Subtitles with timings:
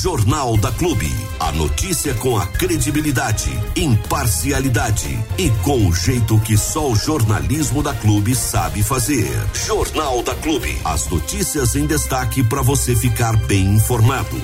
[0.00, 1.10] Jornal da Clube.
[1.40, 7.92] A notícia com a credibilidade, imparcialidade e com o jeito que só o jornalismo da
[7.92, 9.28] Clube sabe fazer.
[9.66, 10.78] Jornal da Clube.
[10.84, 14.40] As notícias em destaque para você ficar bem informado.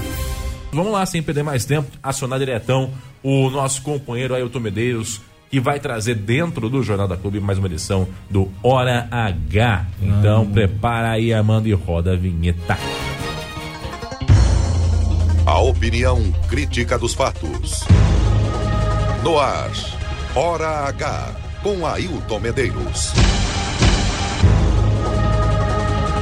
[0.73, 2.91] Vamos lá, sem perder mais tempo, acionar diretão
[3.23, 5.21] o nosso companheiro Ailton Medeiros
[5.53, 9.87] que vai trazer dentro do Jornal da Clube mais uma edição do Hora H.
[10.03, 10.53] Então, ah.
[10.53, 12.77] prepara aí, Amanda, e roda a vinheta.
[15.47, 17.81] A opinião crítica dos fatos.
[19.23, 19.71] No ar,
[20.35, 23.13] Hora H, com Ailton Medeiros.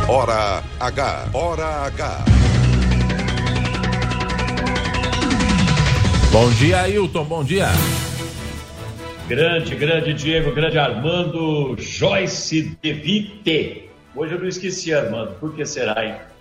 [0.09, 2.25] Hora H, Hora H.
[6.33, 7.69] Bom dia, Ailton, bom dia.
[9.29, 13.89] Grande, grande Diego, grande Armando Joyce Devite.
[14.17, 15.39] Hoje eu não esqueci, Armando.
[15.39, 16.32] Por que será, hein?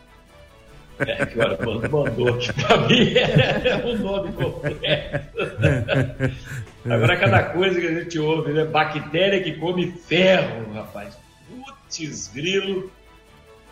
[1.07, 3.13] É que o Armando mandou aqui pra mim.
[3.63, 5.37] É um nome completo.
[6.85, 8.65] Agora, cada coisa que a gente ouve, né?
[8.65, 11.17] Bactéria que come ferro, rapaz.
[11.49, 12.91] Putz, grilo.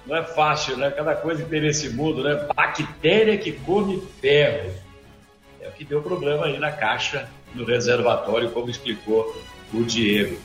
[0.06, 0.90] Não é fácil, né?
[0.92, 2.48] Cada coisa que tem nesse mundo, né?
[2.56, 4.72] Bactéria que come ferro.
[5.62, 9.36] É o que deu problema aí na caixa no reservatório, como explicou
[9.74, 10.38] o Diego.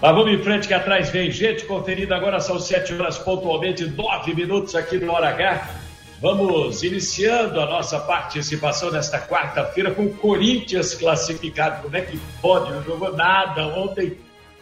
[0.00, 2.16] Mas vamos em frente que atrás vem gente conferida.
[2.16, 5.85] Agora são sete horas pontualmente, nove minutos aqui no Hora H.
[6.20, 11.82] Vamos iniciando a nossa participação nesta quarta-feira com o Corinthians classificado.
[11.82, 12.72] Como é que pode?
[12.72, 14.16] Não jogou nada ontem,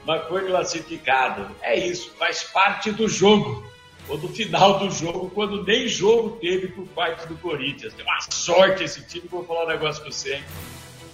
[0.04, 1.46] mas foi classificado.
[1.62, 3.64] É isso, faz parte do jogo.
[4.08, 7.94] Ou do final do jogo, quando nem jogo teve por parte do Corinthians.
[7.94, 10.42] Tem uma sorte esse time, vou falar um negócio para você, hein?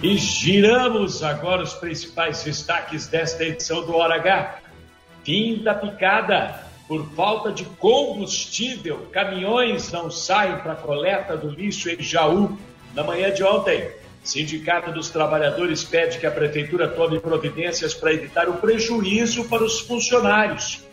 [0.01, 4.59] E giramos agora os principais destaques desta edição do Hora H.
[5.23, 6.67] Fim da picada.
[6.87, 12.57] Por falta de combustível, caminhões não saem para coleta do lixo em Jaú
[12.95, 13.91] na manhã de ontem.
[14.23, 19.81] Sindicato dos Trabalhadores pede que a Prefeitura tome providências para evitar o prejuízo para os
[19.81, 20.83] funcionários.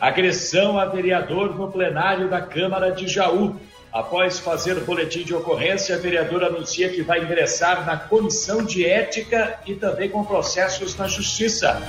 [0.00, 3.56] Agressão a vereador no plenário da Câmara de Jaú.
[3.96, 9.58] Após fazer boletim de ocorrência, a vereadora anuncia que vai ingressar na comissão de ética
[9.64, 11.82] e também com processos na justiça.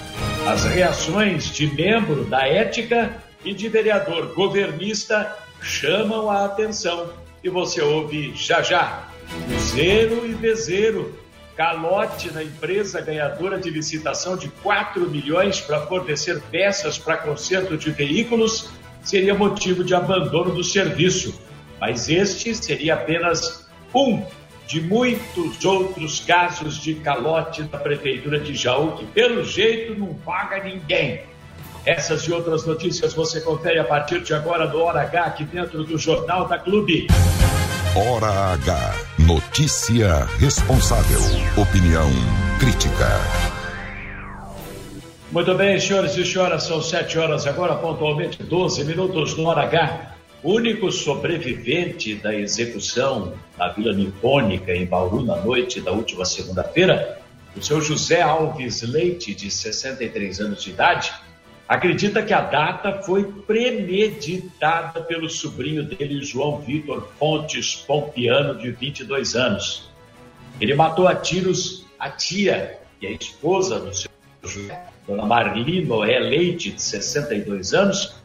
[0.47, 3.13] As reações de membro da ética
[3.43, 7.11] e de vereador governista chamam a atenção
[7.43, 9.09] e você ouve já já.
[9.45, 11.13] Cruzeiro e Vezeiro.
[11.57, 17.91] Calote na empresa ganhadora de licitação de 4 milhões para fornecer peças para conserto de
[17.91, 18.69] veículos
[19.03, 21.46] seria motivo de abandono do serviço.
[21.79, 24.23] Mas este seria apenas um
[24.67, 30.61] de muitos outros casos de calote da Prefeitura de Jaú, que pelo jeito não paga
[30.63, 31.21] ninguém.
[31.85, 35.85] Essas e outras notícias você confere a partir de agora do Hora H, aqui dentro
[35.85, 37.07] do Jornal da Clube.
[37.95, 38.93] Hora H.
[39.25, 41.19] Notícia responsável.
[41.55, 42.09] Opinião
[42.59, 43.07] crítica.
[45.31, 50.16] Muito bem, senhores e senhoras, são sete horas agora, pontualmente 12 minutos no Hora H.
[50.43, 57.19] Único sobrevivente da execução na Vila Nipônica, em Bauru, na noite da última segunda-feira,
[57.55, 61.11] o seu José Alves Leite, de 63 anos de idade,
[61.67, 69.35] acredita que a data foi premeditada pelo sobrinho dele, João Vitor Fontes Pompiano, de 22
[69.35, 69.89] anos.
[70.61, 74.09] Ele matou a tiros a tia e a esposa do seu
[74.43, 78.15] José, Dona Marli Noé Leite, de 62 anos,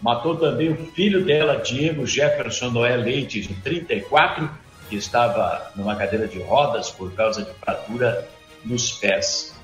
[0.00, 4.48] matou também o filho dela, Diego Jefferson Noé Leite, de 34,
[4.88, 8.28] que estava numa cadeira de rodas por causa de fratura
[8.64, 9.54] nos pés.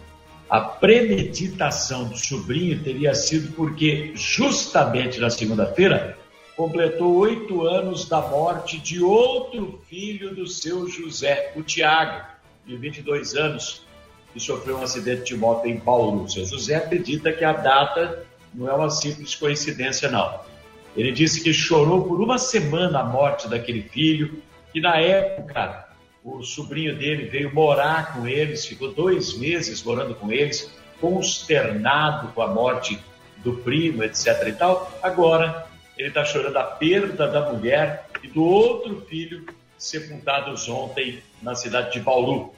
[0.48, 6.19] A premeditação do sobrinho teria sido porque, justamente na segunda-feira,
[6.56, 12.22] completou oito anos da morte de outro filho do seu José, o Tiago,
[12.66, 13.87] de 22 anos,
[14.33, 15.80] que sofreu um acidente de moto em.
[15.86, 18.24] O seu José acredita que a data
[18.54, 20.41] não é uma simples coincidência, não.
[20.97, 25.89] Ele disse que chorou por uma semana a morte daquele filho, que na época
[26.25, 30.71] o sobrinho dele veio morar com eles, ficou dois meses morando com eles,
[31.01, 32.99] consternado com a morte
[33.39, 34.47] do primo, etc.
[34.47, 34.93] e tal.
[35.03, 35.66] Agora,
[35.98, 39.47] ele está chorando a perda da mulher e do outro filho
[39.77, 42.55] sepultados ontem na cidade de Bauru.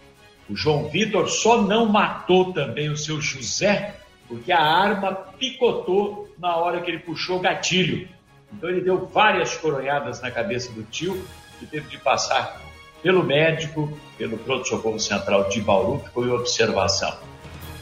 [0.48, 3.94] O João Vitor só não matou também o seu José
[4.28, 8.08] porque a arma picotou na hora que ele puxou o gatilho.
[8.52, 11.22] Então ele deu várias coronhadas na cabeça do tio
[11.60, 12.60] e teve de passar
[13.02, 17.14] pelo médico, pelo pronto-socorro central de Bauru, que foi observação.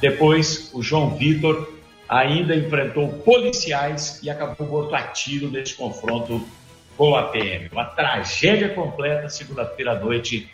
[0.00, 1.73] Depois, o João Vitor
[2.09, 6.44] ainda enfrentou policiais e acabou morto a tiro nesse confronto
[6.97, 7.69] com a PM.
[7.71, 10.50] Uma tragédia completa, segunda-feira à noite,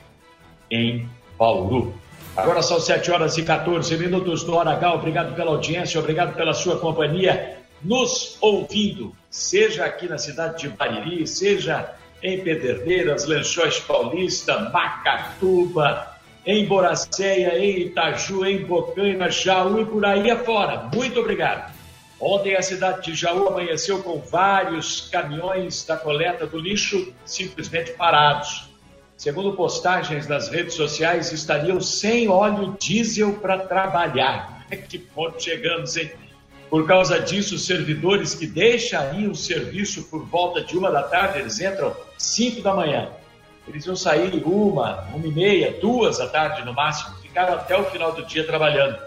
[0.71, 1.09] em
[1.39, 1.95] Bauru.
[2.39, 4.95] Agora são 7 horas e 14 minutos do Hora H.
[4.95, 11.27] Obrigado pela audiência, obrigado pela sua companhia, nos ouvindo, seja aqui na cidade de Bariri,
[11.27, 11.93] seja
[12.23, 20.31] em Pederneiras, Lençóis Paulista, Macatuba, em Boracéia, em Itaju, em Bocaina, Jaú e por aí
[20.31, 20.89] afora.
[20.95, 21.75] Muito obrigado.
[22.21, 28.68] Ontem a cidade de Jaú amanheceu com vários caminhões da coleta do lixo simplesmente parados.
[29.19, 34.65] Segundo postagens nas redes sociais, estariam sem óleo diesel para trabalhar.
[34.89, 36.13] Que ponto chegamos, hein?
[36.71, 41.03] Por causa disso, os servidores que deixam aí o serviço por volta de uma da
[41.03, 43.09] tarde, eles entram cinco da manhã.
[43.67, 47.87] Eles iam sair uma, uma e meia, duas da tarde no máximo, ficaram até o
[47.87, 48.99] final do dia trabalhando.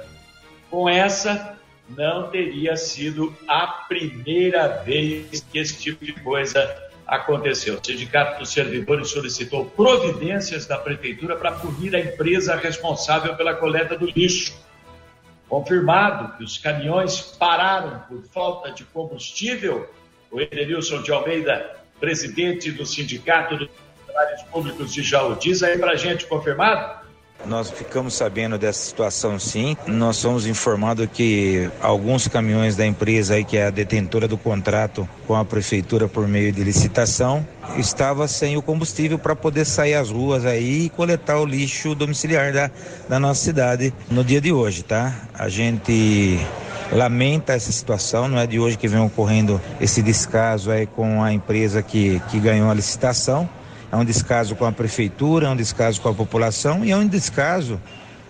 [0.70, 7.78] Com essa, não teria sido a primeira vez que esse tipo de coisa aconteceu.
[7.78, 13.98] O Sindicato dos Servidores solicitou providências da Prefeitura para punir a empresa responsável pela coleta
[13.98, 14.58] do lixo.
[15.50, 19.94] Confirmado que os caminhões pararam por falta de combustível,
[20.32, 23.68] o Edenilson de Almeida, presidente do Sindicato dos
[24.00, 27.01] Funcionários Públicos de Jaú, diz aí para a gente, confirmado?
[27.46, 29.76] Nós ficamos sabendo dessa situação sim.
[29.88, 35.08] Nós somos informados que alguns caminhões da empresa aí, que é a detentora do contrato
[35.28, 37.46] com a prefeitura por meio de licitação,
[37.78, 42.54] estava sem o combustível para poder sair às ruas aí e coletar o lixo domiciliar
[42.54, 42.72] da,
[43.10, 45.14] da nossa cidade no dia de hoje, tá?
[45.34, 46.40] A gente
[46.92, 51.32] lamenta essa situação, não é de hoje que vem ocorrendo esse descaso aí com a
[51.32, 53.50] empresa que, que ganhou a licitação
[53.92, 57.08] é um descaso com a prefeitura, é um descaso com a população e é um
[57.08, 57.80] descaso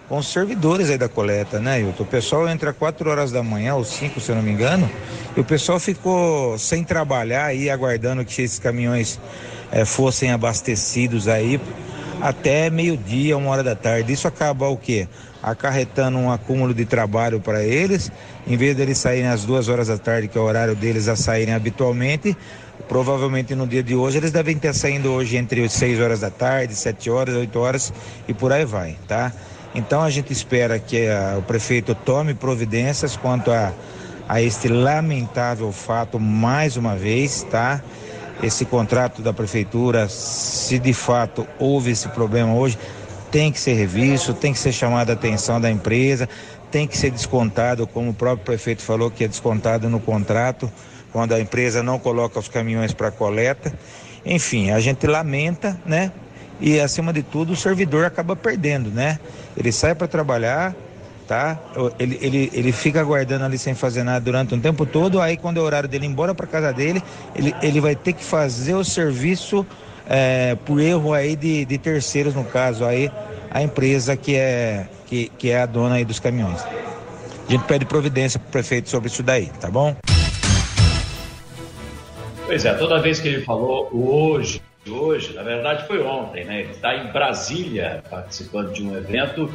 [0.09, 2.03] com os servidores aí da coleta, né, Hilton?
[2.03, 4.89] O pessoal entra 4 horas da manhã, ou 5, se eu não me engano,
[5.37, 9.17] e o pessoal ficou sem trabalhar aí, aguardando que esses caminhões
[9.71, 11.61] eh, fossem abastecidos aí
[12.21, 14.11] até meio-dia, uma hora da tarde.
[14.11, 15.07] Isso acaba o quê?
[15.41, 18.11] Acarretando um acúmulo de trabalho para eles,
[18.45, 21.15] em vez deles saírem às duas horas da tarde, que é o horário deles a
[21.15, 22.37] saírem habitualmente,
[22.87, 26.75] Provavelmente no dia de hoje eles devem estar saindo hoje entre 6 horas da tarde,
[26.75, 27.93] 7 horas, 8 horas
[28.27, 29.31] e por aí vai, tá?
[29.73, 33.73] Então a gente espera que a, o prefeito tome providências quanto a,
[34.27, 37.81] a este lamentável fato mais uma vez, tá?
[38.43, 42.77] Esse contrato da prefeitura, se de fato houve esse problema hoje,
[43.31, 46.27] tem que ser revisto, tem que ser chamada a atenção da empresa,
[46.69, 50.71] tem que ser descontado, como o próprio prefeito falou, que é descontado no contrato
[51.11, 53.73] quando a empresa não coloca os caminhões para coleta.
[54.25, 56.11] Enfim, a gente lamenta, né?
[56.59, 59.19] E acima de tudo, o servidor acaba perdendo, né?
[59.57, 60.75] Ele sai para trabalhar,
[61.27, 61.59] tá?
[61.97, 65.57] Ele, ele, ele fica aguardando ali sem fazer nada durante um tempo todo, aí quando
[65.57, 67.01] é o horário dele ir embora para casa dele,
[67.35, 69.65] ele, ele vai ter que fazer o serviço
[70.07, 73.11] é, por erro aí de, de terceiros, no caso aí,
[73.49, 76.61] a empresa que é, que, que é a dona aí dos caminhões.
[77.47, 79.95] A gente pede providência para o prefeito sobre isso daí, tá bom?
[82.51, 86.59] Pois é, toda vez que ele falou hoje, hoje, na verdade foi ontem, né?
[86.59, 89.49] Ele está em Brasília participando de um evento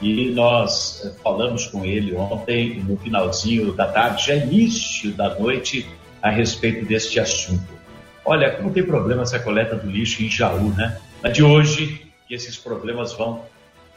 [0.00, 5.84] e nós eh, falamos com ele ontem, no finalzinho da tarde, já início da noite,
[6.22, 7.76] a respeito deste assunto.
[8.24, 10.96] Olha, como tem problema essa coleta do lixo em Jaú, né?
[11.20, 13.42] Mas de hoje, esses problemas vão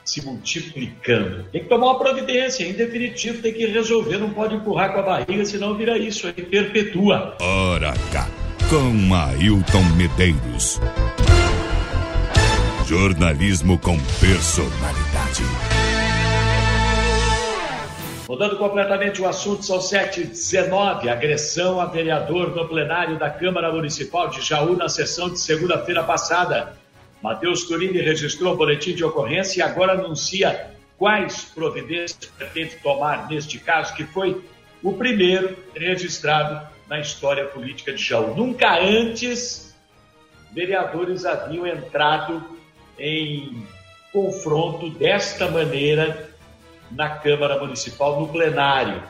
[0.03, 1.46] se multiplicando.
[1.51, 5.03] Tem que tomar uma providência, em definitivo tem que resolver, não pode empurrar com a
[5.03, 7.38] barriga, senão vira isso aí, perpetua.
[7.41, 8.27] Ora cá,
[8.70, 10.79] com Ailton Medeiros.
[12.88, 15.43] Jornalismo com personalidade.
[18.27, 21.10] Mudando completamente o assunto, são 7h19.
[21.10, 26.80] Agressão a vereador no plenário da Câmara Municipal de Jaú na sessão de segunda-feira passada.
[27.21, 33.59] Matheus Turini registrou o boletim de ocorrência e agora anuncia quais providências pretende tomar neste
[33.59, 34.41] caso, que foi
[34.83, 38.35] o primeiro registrado na história política de Jaú.
[38.35, 39.75] Nunca antes
[40.51, 42.43] vereadores haviam entrado
[42.97, 43.65] em
[44.11, 46.29] confronto desta maneira
[46.91, 49.01] na Câmara Municipal, no plenário.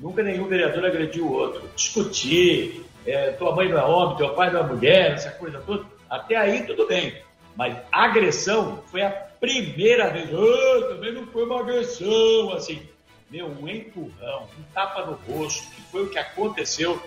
[0.00, 1.68] Nunca nenhum vereador agrediu o outro.
[1.74, 5.84] Discutir, é, tua mãe não é homem, teu pai não é mulher, essa coisa toda.
[6.08, 7.25] Até aí tudo bem.
[7.56, 10.28] Mas agressão foi a primeira vez.
[10.32, 12.82] Oh, também não foi uma agressão, assim.
[13.30, 17.02] Meu, um empurrão, um tapa no rosto, que foi o que aconteceu,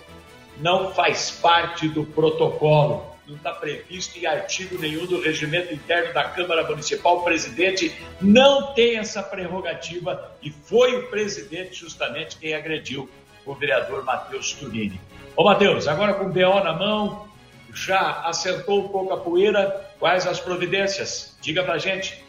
[0.58, 3.08] não faz parte do protocolo.
[3.26, 7.18] não está previsto em artigo nenhum do regimento interno da Câmara Municipal.
[7.18, 13.08] O presidente não tem essa prerrogativa e foi o presidente justamente quem agrediu
[13.46, 15.00] o vereador Matheus Turini.
[15.36, 17.29] Ô Matheus, agora com o BO na mão,
[17.74, 21.38] já acertou um pouco a poeira, quais as providências?
[21.40, 22.22] Diga pra gente.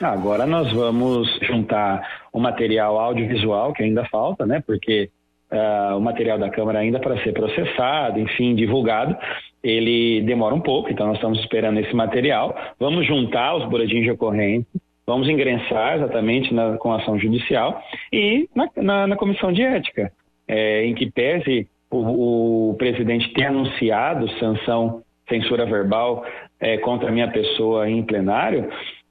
[0.00, 4.62] Agora nós vamos juntar o material audiovisual, que ainda falta, né?
[4.66, 5.10] Porque
[5.50, 9.16] uh, o material da Câmara ainda para ser processado, enfim, divulgado,
[9.62, 12.54] ele demora um pouco, então nós estamos esperando esse material.
[12.78, 14.68] Vamos juntar os boletins de ocorrência,
[15.06, 17.82] vamos ingressar exatamente na, com ação judicial
[18.12, 20.12] e na, na, na comissão de ética,
[20.46, 26.24] é, em que pese o, o, presidente ter anunciado sanção, censura verbal
[26.60, 28.68] é, contra a minha pessoa em plenário,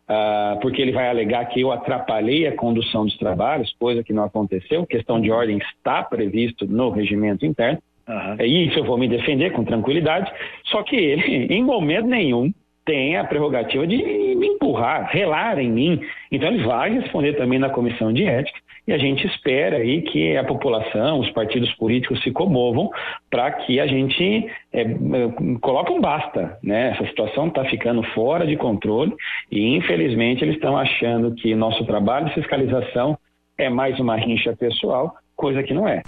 [0.08, 4.24] Uh, porque ele vai alegar que eu atrapalhei a condução dos trabalhos, coisa que não
[4.24, 4.86] aconteceu.
[4.86, 7.80] Questão de ordem está previsto no regimento interno.
[8.08, 8.36] Uhum.
[8.40, 10.32] E isso eu vou me defender com tranquilidade.
[10.66, 12.54] Só que ele, em momento nenhum,
[12.86, 16.00] tem a prerrogativa de me empurrar, relar em mim.
[16.32, 20.38] Então ele vai responder também na comissão de ética e a gente espera aí que
[20.38, 22.90] a população, os partidos políticos se comovam
[23.30, 24.86] para que a gente é,
[25.60, 26.92] coloque um basta, né?
[26.92, 29.14] Essa situação está ficando fora de controle
[29.52, 33.18] e infelizmente eles estão achando que nosso trabalho de fiscalização
[33.58, 36.02] é mais uma rincha pessoal, coisa que não é.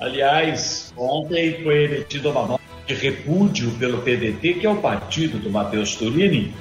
[0.00, 5.50] Aliás, ontem foi emitida uma nota de repúdio pelo PDT, que é o partido do
[5.50, 6.52] Matheus Turini,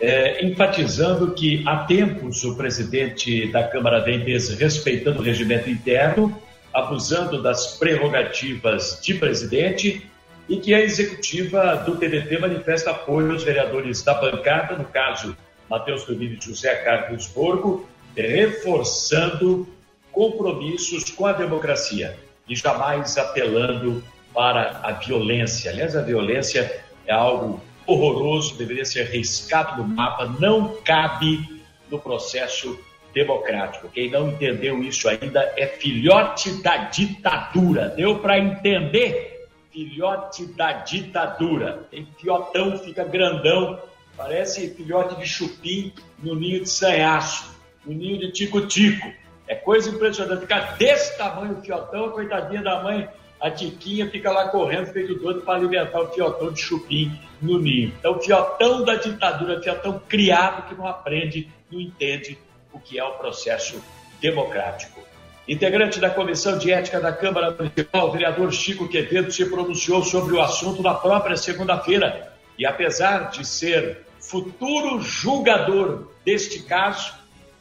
[0.00, 6.36] é, enfatizando que há tempos o presidente da Câmara vem desrespeitando o regimento interno,
[6.72, 10.10] abusando das prerrogativas de presidente
[10.48, 15.36] e que a executiva do TDT manifesta apoio aos vereadores da bancada, no caso
[15.70, 19.68] Matheus Turini e José Carlos Borgo, reforçando
[20.12, 22.16] compromissos com a democracia
[22.48, 24.02] e jamais apelando
[24.34, 25.70] para a violência.
[25.70, 32.78] Aliás, a violência é algo horroroso, deveria ser riscado do mapa, não cabe no processo
[33.12, 33.88] democrático.
[33.88, 37.88] Quem não entendeu isso ainda é filhote da ditadura.
[37.90, 39.48] Deu para entender?
[39.70, 41.86] Filhote da ditadura.
[41.90, 43.80] Tem fiotão, fica grandão,
[44.16, 49.12] parece filhote de chupim no ninho de sanhaço, no ninho de tico-tico.
[49.46, 50.40] É coisa impressionante.
[50.40, 53.08] Ficar desse tamanho o fiotão, coitadinha da mãe
[53.40, 57.92] a Tiquinha fica lá correndo, feito doido, para alimentar o fiotão de chupim no ninho.
[57.98, 62.38] Então, fiotão da ditadura, fiotão criado que não aprende, não entende
[62.72, 63.82] o que é o processo
[64.20, 65.02] democrático.
[65.46, 70.34] Integrante da Comissão de Ética da Câmara Municipal, o vereador Chico Quevedo se pronunciou sobre
[70.34, 72.32] o assunto na própria segunda-feira.
[72.58, 77.12] E apesar de ser futuro julgador deste caso,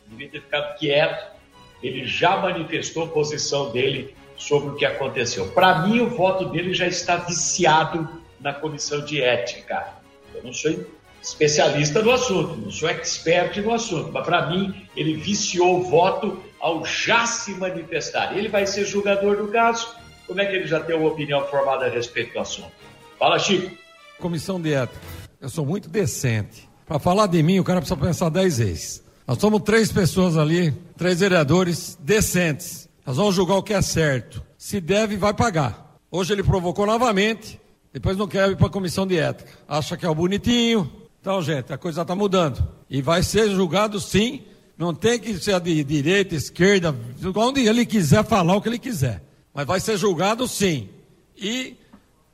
[0.08, 1.34] devia ter ficado quieto,
[1.82, 5.48] ele já manifestou a posição dele sobre o que aconteceu.
[5.48, 8.08] Para mim, o voto dele já está viciado
[8.42, 9.88] na comissão de ética.
[10.36, 10.86] Eu não sou
[11.22, 16.44] especialista no assunto, não sou expert no assunto, mas para mim, ele viciou o voto
[16.60, 18.38] ao já se manifestar.
[18.38, 19.96] Ele vai ser julgador do caso.
[20.28, 22.72] Como é que ele já tem uma opinião formada a respeito do assunto?
[23.18, 23.72] Fala, Chico.
[24.20, 25.00] Comissão de ética.
[25.40, 26.70] Eu sou muito decente.
[26.86, 29.04] Para falar de mim, o cara precisa pensar dez vezes.
[29.26, 34.42] Nós somos três pessoas ali, três vereadores decentes nós vamos julgar o que é certo.
[34.58, 36.00] Se deve, vai pagar.
[36.10, 37.60] Hoje ele provocou novamente,
[37.92, 39.52] depois não quer ir para a comissão de ética.
[39.68, 40.92] Acha que é o bonitinho.
[41.20, 42.66] Então, gente, a coisa está mudando.
[42.90, 44.44] E vai ser julgado sim.
[44.78, 46.96] Não tem que ser de direita, esquerda,
[47.36, 49.24] onde ele quiser falar o que ele quiser.
[49.54, 50.90] Mas vai ser julgado sim.
[51.38, 51.76] E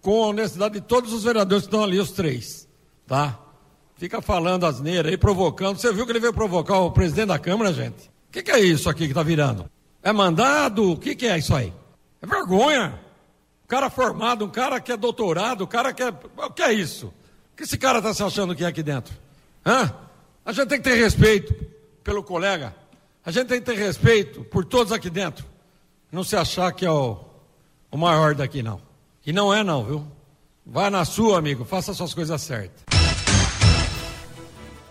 [0.01, 2.67] com a honestidade de todos os vereadores que estão ali, os três.
[3.05, 3.39] Tá?
[3.95, 5.77] Fica falando asneira aí, provocando.
[5.77, 8.07] Você viu que ele veio provocar o presidente da Câmara, gente?
[8.07, 9.69] O que, que é isso aqui que está virando?
[10.01, 10.91] É mandado?
[10.91, 11.73] O que, que é isso aí?
[12.21, 12.99] É vergonha.
[13.63, 16.09] Um cara formado, um cara que é doutorado, um cara que é.
[16.37, 17.07] O que é isso?
[17.53, 19.13] O que esse cara está se achando que é aqui dentro?
[19.65, 19.93] Hã?
[20.45, 21.53] A gente tem que ter respeito
[22.03, 22.75] pelo colega.
[23.25, 25.45] A gente tem que ter respeito por todos aqui dentro.
[26.11, 27.19] Não se achar que é o,
[27.91, 28.81] o maior daqui, não.
[29.25, 30.07] E não é, não, viu?
[30.65, 32.83] Vai na sua, amigo, faça suas coisas certas.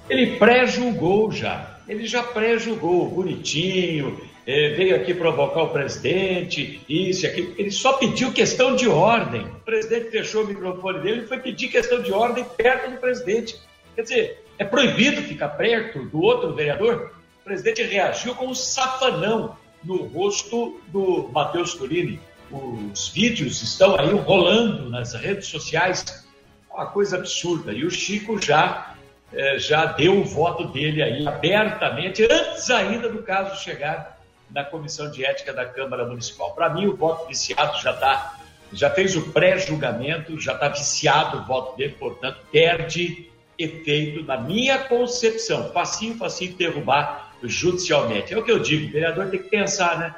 [0.09, 1.79] Ele pré-julgou já.
[1.88, 7.55] Ele já pré-julgou, bonitinho, veio aqui provocar o presidente, isso e aquilo.
[7.59, 9.43] Ele só pediu questão de ordem.
[9.43, 13.61] O presidente fechou o microfone dele e foi pedir questão de ordem perto do presidente.
[13.95, 17.12] Quer dizer, é proibido ficar perto do outro vereador?
[17.43, 22.19] O presidente reagiu com um safanão no rosto do Matheus Turini.
[22.50, 26.26] Os vídeos estão aí rolando nas redes sociais.
[26.73, 27.71] Uma coisa absurda.
[27.71, 28.95] E o Chico já,
[29.31, 34.18] é, já deu o voto dele aí abertamente, antes ainda do caso chegar
[34.50, 36.52] na Comissão de Ética da Câmara Municipal.
[36.55, 38.38] Para mim, o voto viciado já está
[38.73, 44.78] já fez o pré-julgamento, já está viciado o voto dele, portanto, perde efeito, na minha
[44.78, 48.33] concepção, facinho, facinho derrubar judicialmente.
[48.33, 50.14] É o que eu digo, o vereador tem que pensar, né?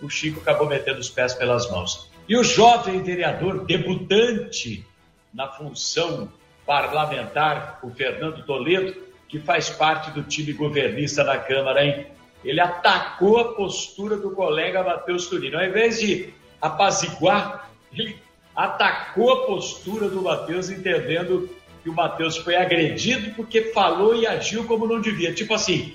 [0.00, 2.10] O Chico acabou metendo os pés pelas mãos.
[2.28, 4.84] E o jovem vereador debutante
[5.32, 6.30] na função
[6.66, 8.94] parlamentar, o Fernando Toledo,
[9.28, 12.06] que faz parte do time governista da Câmara, hein?
[12.44, 15.58] Ele atacou a postura do colega Matheus Turino.
[15.58, 18.16] Ao invés de apaziguar, ele
[18.54, 21.48] atacou a postura do Matheus, entendendo
[21.82, 25.32] que o Matheus foi agredido porque falou e agiu como não devia.
[25.32, 25.94] Tipo assim,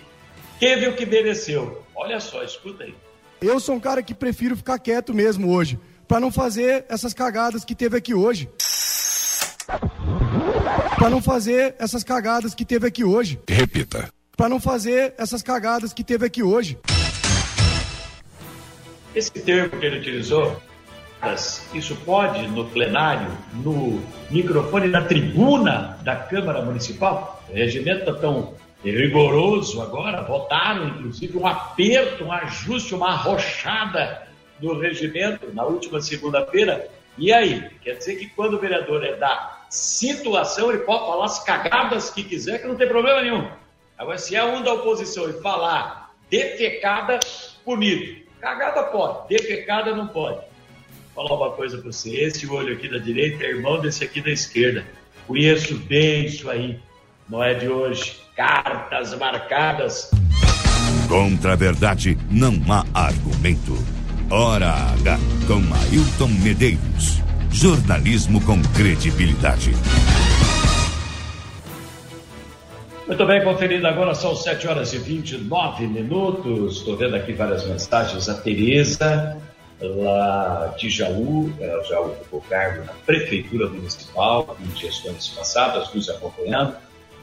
[0.59, 1.83] teve o que mereceu.
[1.95, 2.95] Olha só, escuta aí.
[3.41, 7.63] Eu sou um cara que prefiro ficar quieto mesmo hoje, para não fazer essas cagadas
[7.63, 8.49] que teve aqui hoje.
[10.97, 13.39] Para não fazer essas cagadas que teve aqui hoje.
[13.47, 14.09] Repita.
[14.37, 16.77] Para não fazer essas cagadas que teve aqui hoje.
[19.15, 20.61] Esse termo que ele utilizou,
[21.73, 27.43] isso pode no plenário, no microfone na tribuna da Câmara Municipal?
[27.49, 28.53] O regimento está tão
[28.83, 34.27] rigoroso agora, votaram inclusive um aperto, um ajuste, uma arrochada
[34.61, 36.87] no regimento na última segunda-feira.
[37.17, 37.67] E aí?
[37.81, 42.23] Quer dizer que quando o vereador é da situação, ele pode falar as cagadas que
[42.23, 43.49] quiser, que não tem problema nenhum.
[43.97, 47.19] Agora, se é um da oposição e falar defecada,
[47.65, 48.27] punido.
[48.39, 50.39] Cagada pode, defecada não pode.
[51.15, 54.21] Vou falar uma coisa para você: esse olho aqui da direita é irmão desse aqui
[54.21, 54.85] da esquerda.
[55.25, 56.79] Conheço bem isso aí,
[57.27, 58.17] não é de hoje.
[58.35, 60.11] Cartas marcadas.
[61.09, 63.75] Contra a verdade não há argumento.
[64.29, 67.23] Hora H com Ailton Medeiros.
[67.49, 69.71] Jornalismo com credibilidade.
[73.07, 76.79] Muito bem, conferindo agora, são 7 horas e 29 minutos.
[76.79, 78.27] Estou vendo aqui várias mensagens.
[78.27, 79.37] A Tereza,
[79.79, 86.75] lá de Jaú, ela já ocupou cargo na Prefeitura Municipal em gestões passadas, nos acompanhando.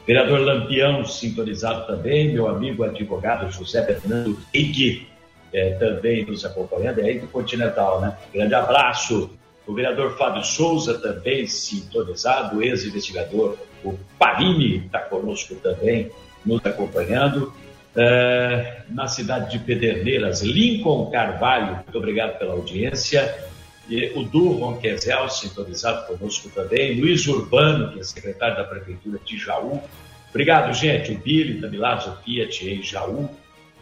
[0.07, 2.33] Vereador Lampião, sintonizado também.
[2.33, 5.07] Meu amigo advogado José Fernando Ig,
[5.53, 6.99] é, também nos acompanhando.
[7.01, 8.17] É aí do Continental, né?
[8.33, 9.29] Grande abraço.
[9.67, 13.55] O vereador Fábio Souza também sintonizado, ex-investigador.
[13.85, 16.11] O Parini está conosco também,
[16.45, 17.53] nos acompanhando.
[17.95, 23.33] É, na cidade de Pederneiras, Lincoln Carvalho, muito obrigado pela audiência.
[23.87, 26.99] E o Durron Quesel, sintonizado conosco também.
[26.99, 29.81] Luiz Urbano, que é secretário da Prefeitura de Jaú.
[30.29, 31.11] Obrigado, gente.
[31.11, 33.29] O Billy, da Milazzo Fiat em Jaú.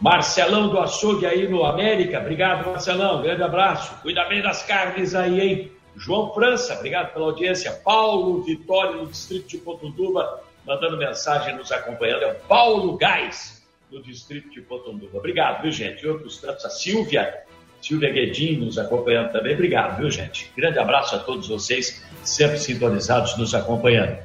[0.00, 2.20] Marcelão do Açougue aí no América.
[2.20, 3.22] Obrigado, Marcelão.
[3.22, 3.94] Grande abraço.
[4.02, 5.72] Cuida bem das carnes aí, hein?
[5.96, 7.72] João França, obrigado pela audiência.
[7.72, 12.22] Paulo Vitória, no distrito de Potunduba, mandando mensagem nos acompanhando.
[12.22, 15.18] É o Paulo Gás, no distrito de Potunduba.
[15.18, 16.04] Obrigado, viu, gente?
[16.04, 16.64] E outros tantos.
[16.64, 17.44] A Silvia,
[17.80, 19.54] Silvia Guedin nos acompanhando também.
[19.54, 20.50] Obrigado, viu, gente?
[20.56, 24.18] Grande abraço a todos vocês, sempre sintonizados, nos acompanhando.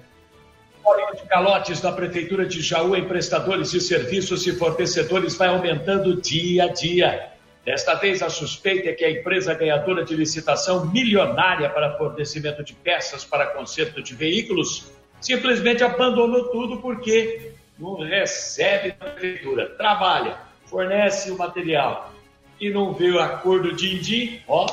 [0.84, 6.20] Volume de calotes da Prefeitura de Jaú em prestadores de serviços e fornecedores vai aumentando
[6.20, 7.34] dia a dia.
[7.66, 12.74] Desta vez, a suspeita é que a empresa ganhadora de licitação milionária para fornecimento de
[12.74, 21.32] peças para conserto de veículos simplesmente abandonou tudo porque não recebe da prefeitura, trabalha, fornece
[21.32, 22.14] o material
[22.60, 24.66] e não vê o acordo din-din, ó,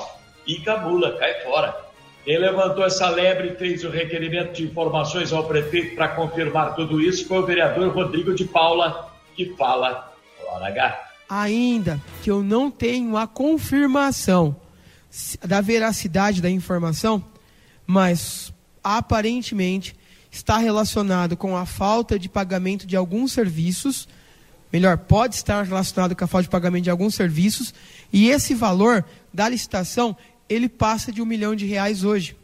[0.47, 1.77] e cabula, cai fora.
[2.25, 7.01] Quem levantou essa lebre e fez o requerimento de informações ao prefeito para confirmar tudo
[7.01, 10.13] isso foi o vereador Rodrigo de Paula, que fala
[10.49, 14.57] hora H ainda que eu não tenho a confirmação
[15.45, 17.25] da veracidade da informação,
[17.87, 19.97] mas aparentemente
[20.31, 24.07] está relacionado com a falta de pagamento de alguns serviços,
[24.73, 27.73] melhor, pode estar relacionado com a falta de pagamento de alguns serviços,
[28.13, 30.17] e esse valor da licitação,
[30.49, 32.37] ele passa de um milhão de reais hoje.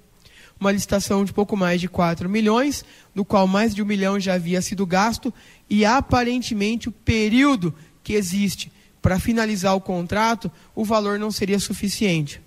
[0.59, 4.35] Uma licitação de pouco mais de 4 milhões, no qual mais de um milhão já
[4.35, 5.35] havia sido gasto,
[5.69, 8.72] e aparentemente o período que existe
[9.03, 12.41] para finalizar o contrato, o valor não seria suficiente.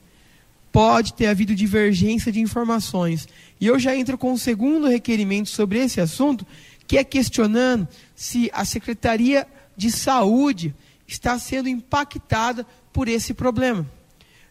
[0.71, 3.27] Pode ter havido divergência de informações.
[3.59, 6.47] E eu já entro com o segundo requerimento sobre esse assunto,
[6.87, 10.73] que é questionando se a Secretaria de Saúde
[11.05, 13.85] está sendo impactada por esse problema.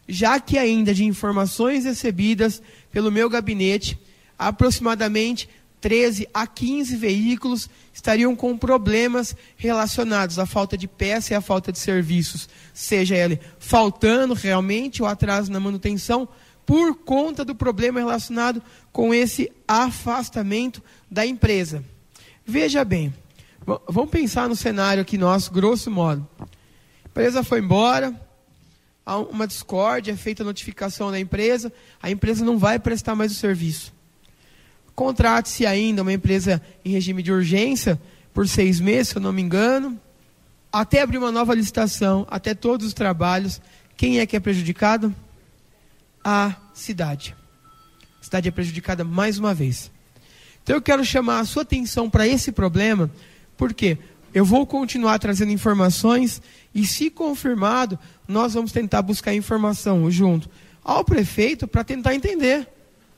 [0.07, 3.99] Já que ainda de informações recebidas pelo meu gabinete,
[4.37, 5.49] aproximadamente
[5.81, 11.71] 13 a 15 veículos estariam com problemas relacionados à falta de peça e à falta
[11.71, 16.27] de serviços, seja ele faltando realmente ou atraso na manutenção,
[16.65, 18.61] por conta do problema relacionado
[18.91, 21.83] com esse afastamento da empresa.
[22.45, 23.13] Veja bem,
[23.87, 26.27] vamos pensar no cenário aqui nosso, grosso modo.
[26.39, 28.13] A empresa foi embora,
[29.05, 33.31] há uma discórdia, é feita a notificação da empresa, a empresa não vai prestar mais
[33.31, 33.94] o serviço.
[34.95, 37.99] Contrate-se ainda uma empresa em regime de urgência
[38.33, 39.99] por seis meses, se eu não me engano,
[40.71, 43.61] até abrir uma nova licitação, até todos os trabalhos.
[43.97, 45.13] Quem é que é prejudicado?
[46.23, 47.35] A cidade.
[48.21, 49.91] A cidade é prejudicada mais uma vez.
[50.63, 53.11] Então eu quero chamar a sua atenção para esse problema,
[53.55, 53.97] porque
[54.33, 56.41] eu vou continuar trazendo informações
[56.73, 60.49] e, se confirmado, nós vamos tentar buscar informação junto
[60.83, 62.67] ao prefeito para tentar entender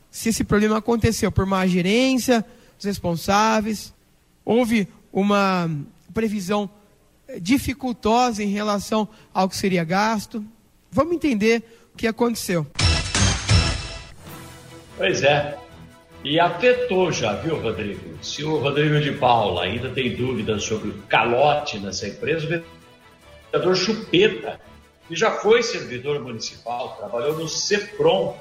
[0.09, 2.45] se esse problema aconteceu por má gerência,
[2.77, 3.93] os responsáveis,
[4.43, 5.69] houve uma
[6.13, 6.69] previsão
[7.41, 10.43] dificultosa em relação ao que seria gasto.
[10.91, 12.65] Vamos entender o que aconteceu.
[14.97, 15.57] Pois é.
[16.23, 18.17] E afetou já, viu, Rodrigo?
[18.21, 22.49] Se o Rodrigo de Paula ainda tem dúvidas sobre o calote nessa empresa, o
[23.51, 24.59] vereador Chupeta,
[25.07, 28.35] que já foi servidor municipal, trabalhou no CEPROM,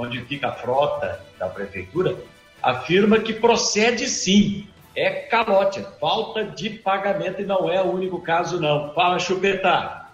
[0.00, 2.16] onde fica a frota da prefeitura,
[2.62, 4.66] afirma que procede sim.
[4.94, 8.92] É calote, falta de pagamento e não é o único caso, não.
[8.92, 10.06] Fala, Chupeta.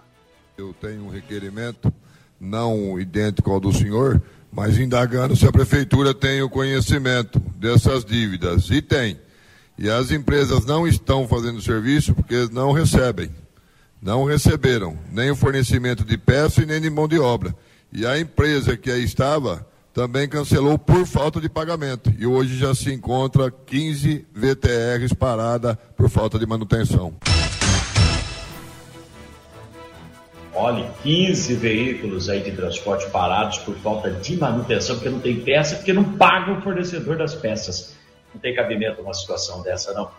[0.57, 1.91] Eu tenho um requerimento
[2.39, 4.21] não idêntico ao do senhor,
[4.51, 8.69] mas indagando se a prefeitura tem o conhecimento dessas dívidas.
[8.69, 9.19] E tem.
[9.77, 13.31] E as empresas não estão fazendo serviço porque não recebem.
[14.01, 17.53] Não receberam nem o fornecimento de peça e nem de mão de obra.
[17.91, 19.65] E a empresa que aí estava
[19.97, 22.13] também cancelou por falta de pagamento.
[22.19, 27.15] E hoje já se encontra 15 VTRs parada por falta de manutenção.
[30.53, 35.77] Olha, 15 veículos aí de transporte parados por falta de manutenção, porque não tem peça,
[35.77, 37.95] porque não paga o fornecedor das peças.
[38.31, 40.11] Não tem cabimento uma situação dessa, não.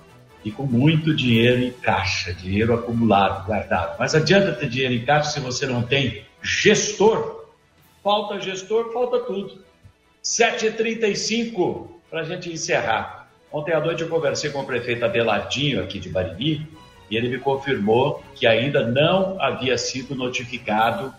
[0.44, 3.96] E com muito dinheiro em caixa, dinheiro acumulado, guardado.
[3.96, 7.44] Mas adianta ter dinheiro em caixa se você não tem gestor?
[8.02, 9.67] Falta gestor, falta tudo.
[10.28, 13.30] 7h35 para a gente encerrar.
[13.50, 16.66] Ontem à noite eu conversei com o prefeito Abelardinho aqui de Bariri
[17.10, 21.14] e ele me confirmou que ainda não havia sido notificado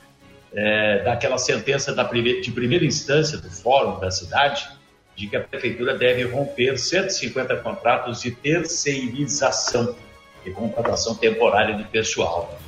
[0.53, 4.69] é, daquela sentença da primeira, de primeira instância do Fórum da cidade
[5.15, 9.95] de que a prefeitura deve romper 150 contratos de terceirização
[10.45, 12.59] e contratação temporária de pessoal.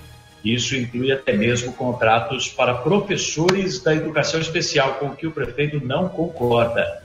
[0.43, 5.85] Isso inclui até mesmo contratos para professores da educação especial, com o que o prefeito
[5.85, 7.03] não concorda.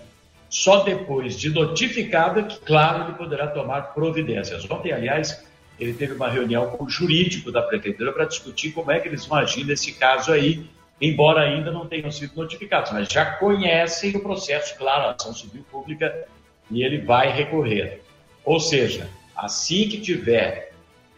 [0.49, 4.69] Só depois de notificado é que, claro, ele poderá tomar providências.
[4.71, 5.45] Ontem, aliás,
[5.79, 9.27] ele teve uma reunião com o jurídico da prefeitura para discutir como é que eles
[9.27, 10.65] vão agir nesse caso aí,
[11.01, 15.65] embora ainda não tenham sido notificados, mas já conhecem o processo, claro, a ação civil
[15.71, 16.27] pública,
[16.71, 18.01] e ele vai recorrer.
[18.45, 20.66] Ou seja, assim que tiver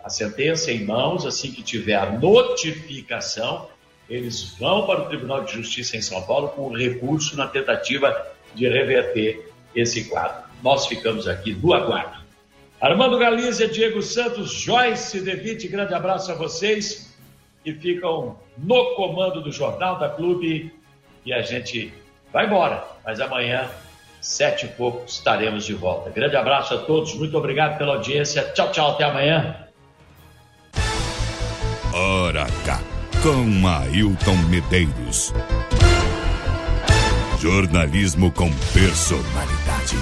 [0.09, 3.69] a sentença em mãos, assim que tiver a notificação,
[4.09, 8.67] eles vão para o Tribunal de Justiça em São Paulo com recurso na tentativa de
[8.67, 10.45] reverter esse quadro.
[10.63, 12.25] Nós ficamos aqui no aguardo.
[12.81, 17.15] Armando Galizia, Diego Santos, Joyce Devite, grande abraço a vocês
[17.63, 20.73] que ficam no comando do Jornal da Clube
[21.27, 21.93] e a gente
[22.33, 23.69] vai embora, mas amanhã,
[24.23, 26.09] sete e pouco, estaremos de volta.
[26.09, 28.43] Grande abraço a todos, muito obrigado pela audiência.
[28.55, 29.68] Tchau, tchau, até amanhã.
[31.99, 32.81] Hora H,
[33.25, 35.33] com Ailton Medeiros.
[37.41, 39.97] Jornalismo com personalidade.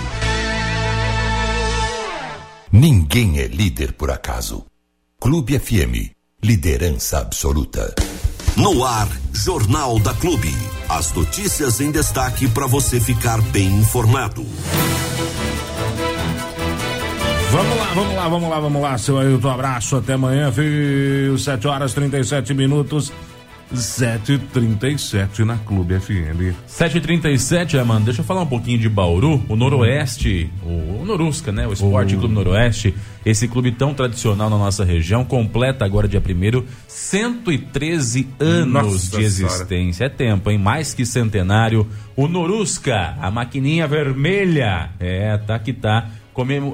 [2.71, 4.67] Ninguém é líder por acaso.
[5.19, 6.13] Clube FM,
[6.45, 7.95] liderança absoluta.
[8.59, 10.55] No ar, Jornal da Clube.
[10.91, 14.45] As notícias em destaque para você ficar bem informado.
[17.51, 19.51] Vamos lá, vamos lá, vamos lá, vamos lá, seu Ailton.
[19.51, 21.39] Abraço, até amanhã, viu?
[21.39, 23.13] 7 horas 37 minutos.
[23.75, 26.55] 7h37 na Clube FM.
[26.69, 31.67] 7h37, mano, deixa eu falar um pouquinho de Bauru, o Noroeste, o, o Norusca, né?
[31.67, 32.19] O Esporte o...
[32.19, 38.73] Clube Noroeste, esse clube tão tradicional na nossa região, completa agora dia 1 113 anos
[38.85, 39.67] nossa de existência.
[39.67, 40.05] Senhora.
[40.05, 40.59] É tempo, hein?
[40.59, 41.89] Mais que centenário.
[42.15, 44.91] O Norusca, a maquininha vermelha.
[45.01, 46.09] É, tá que tá.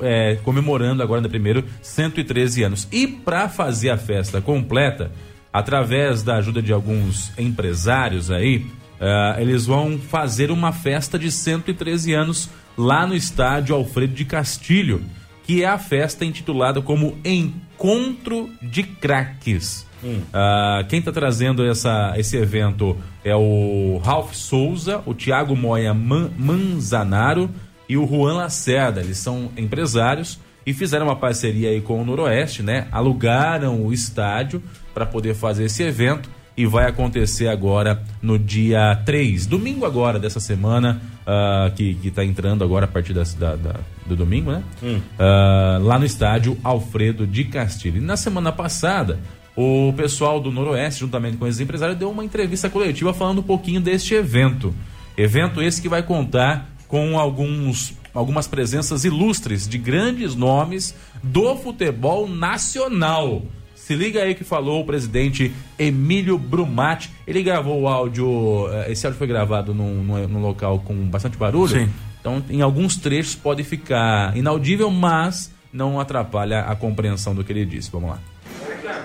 [0.03, 2.88] É, comemorando agora no primeiro 113 anos.
[2.90, 5.11] E para fazer a festa completa,
[5.53, 12.12] através da ajuda de alguns empresários aí, uh, eles vão fazer uma festa de 113
[12.14, 15.03] anos lá no estádio Alfredo de Castilho,
[15.44, 19.87] que é a festa intitulada como Encontro de Craques.
[20.03, 20.18] Hum.
[20.18, 26.31] Uh, quem está trazendo essa, esse evento é o Ralph Souza, o Thiago Moya Man
[26.37, 27.48] Manzanaro
[27.92, 29.00] e o Juan Lacerda.
[29.00, 32.88] Eles são empresários e fizeram uma parceria aí com o Noroeste, né?
[32.90, 34.62] Alugaram o estádio
[34.94, 40.40] para poder fazer esse evento e vai acontecer agora no dia 3, domingo agora dessa
[40.40, 44.62] semana, uh, que, que tá entrando agora a partir da, da, da do domingo, né?
[44.83, 44.96] Hum.
[44.98, 47.98] Uh, lá no estádio Alfredo de Castilho.
[47.98, 49.18] E na semana passada,
[49.55, 53.83] o pessoal do Noroeste, juntamente com esses empresários, deu uma entrevista coletiva falando um pouquinho
[53.83, 54.74] deste evento.
[55.16, 62.28] Evento esse que vai contar com alguns, algumas presenças ilustres de grandes nomes do futebol
[62.28, 63.40] nacional.
[63.74, 67.11] Se liga aí que falou o presidente Emílio Brumati.
[67.26, 68.68] Ele gravou o áudio.
[68.70, 71.87] Eh, esse áudio foi gravado num, num, num local com bastante barulho.
[71.87, 71.88] Sim.
[72.20, 77.64] Então, em alguns trechos pode ficar inaudível, mas não atrapalha a compreensão do que ele
[77.64, 77.90] disse.
[77.90, 78.18] Vamos lá.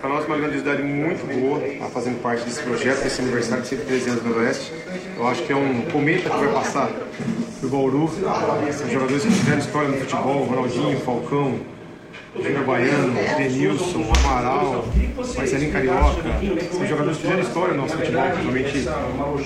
[0.02, 3.70] Para nós é uma grandiosidade muito boa estar fazendo parte desse projeto, desse aniversário de
[3.70, 4.74] 113 anos do Noroeste.
[5.16, 6.92] Eu acho que é um cometa que vai passar
[7.60, 8.10] por Bauru.
[8.92, 11.60] Jogadores que tiveram história no futebol, Ronaldinho, Falcão,
[12.44, 14.86] Júnior Baiano, Denilson, Amaral,
[15.36, 16.24] Marcelinho Carioca,
[16.72, 18.88] são jogadores que fizeram história no nosso futebol, principalmente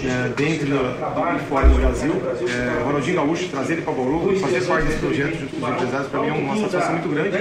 [0.07, 2.13] é, dentro e fora do Brasil.
[2.47, 6.07] É, Ronaldinho Gaúcho, trazer ele para Bauru, fazer parte desse projeto junto com os empresários,
[6.09, 7.31] para mim é uma satisfação muito grande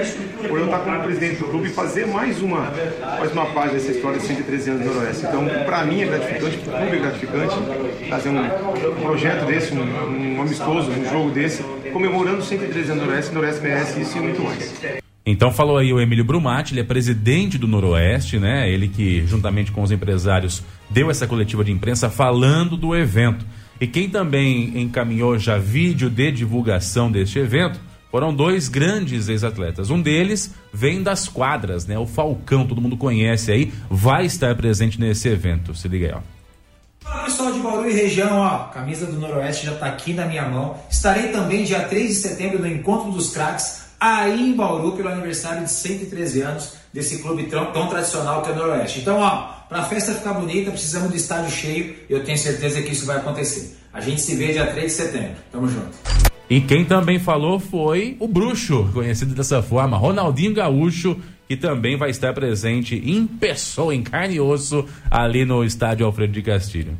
[0.47, 2.71] por eu estar como presidente do clube e fazer mais uma,
[3.19, 5.25] mais uma página dessa história de 113 anos do Noroeste.
[5.25, 7.55] Então, para mim é gratificante, para o clube é gratificante
[8.09, 13.07] fazer um, um projeto desse, um, um amistoso, um jogo desse, comemorando 113 anos do
[13.07, 13.31] Noroeste.
[13.31, 15.00] O Noroeste merece isso e muito mais.
[15.25, 18.69] Então falou aí o Emílio Brumati, ele é presidente do Noroeste, né?
[18.69, 23.45] Ele que, juntamente com os empresários, deu essa coletiva de imprensa falando do evento.
[23.79, 27.79] E quem também encaminhou já vídeo de divulgação deste evento
[28.11, 29.89] foram dois grandes ex-atletas.
[29.89, 31.97] Um deles vem das quadras, né?
[31.97, 35.73] O Falcão, todo mundo conhece aí, vai estar presente nesse evento.
[35.73, 36.41] Se liga aí, ó.
[36.99, 40.47] Fala pessoal de Bauru e região, ó, camisa do Noroeste já tá aqui na minha
[40.47, 40.77] mão.
[40.89, 45.63] Estarei também dia 3 de setembro no Encontro dos Craques, aí em Bauru, pelo aniversário
[45.63, 49.01] de 113 anos desse clube tão, tão tradicional que é o Noroeste.
[49.01, 52.81] Então, ó, para a festa ficar bonita, precisamos de estádio cheio e eu tenho certeza
[52.81, 53.77] que isso vai acontecer.
[53.93, 55.35] A gente se vê dia 3 de setembro.
[55.51, 55.91] Tamo junto.
[56.49, 62.09] E quem também falou foi o Bruxo, conhecido dessa forma, Ronaldinho Gaúcho, que também vai
[62.09, 66.97] estar presente em pessoa, em carne e osso, ali no estádio Alfredo de Castilho.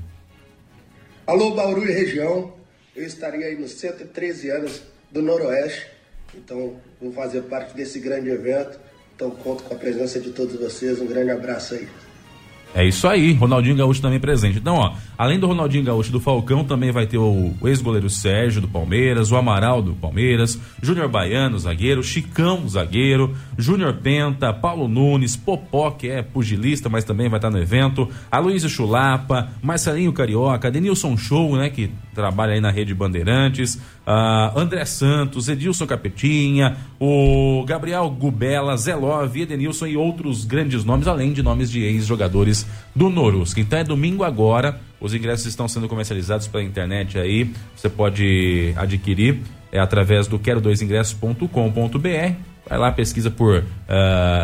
[1.26, 2.54] Alô, Bauru e região.
[2.96, 6.01] Eu estaria aí nos 113 anos do Noroeste.
[6.36, 8.80] Então, vou fazer parte desse grande evento.
[9.16, 11.00] Então, conto com a presença de todos vocês.
[11.00, 11.88] Um grande abraço aí.
[12.74, 14.58] É isso aí, Ronaldinho Gaúcho também presente.
[14.58, 18.68] Então, ó, além do Ronaldinho Gaúcho do Falcão, também vai ter o, ex-goleiro Sérgio do
[18.68, 25.92] Palmeiras, o Amaral do Palmeiras, Júnior Baiano, zagueiro, Chicão, zagueiro, Júnior Penta, Paulo Nunes, Popó,
[25.92, 31.58] que é pugilista, mas também vai estar no evento, Aloysio Chulapa, Marcelinho Carioca, Denilson Show,
[31.58, 38.76] né, que trabalha aí na Rede Bandeirantes, uh, André Santos, Edilson Capetinha, o Gabriel Gubela,
[38.78, 43.60] Zé Love, Edenilson e outros grandes nomes, além de nomes de ex-jogadores do Norusca.
[43.60, 49.40] Então é domingo agora, os ingressos estão sendo comercializados pela internet aí, você pode adquirir
[49.72, 52.36] é através do quero2ingressos.com.br.
[52.70, 53.64] Vai lá, pesquisa por uh,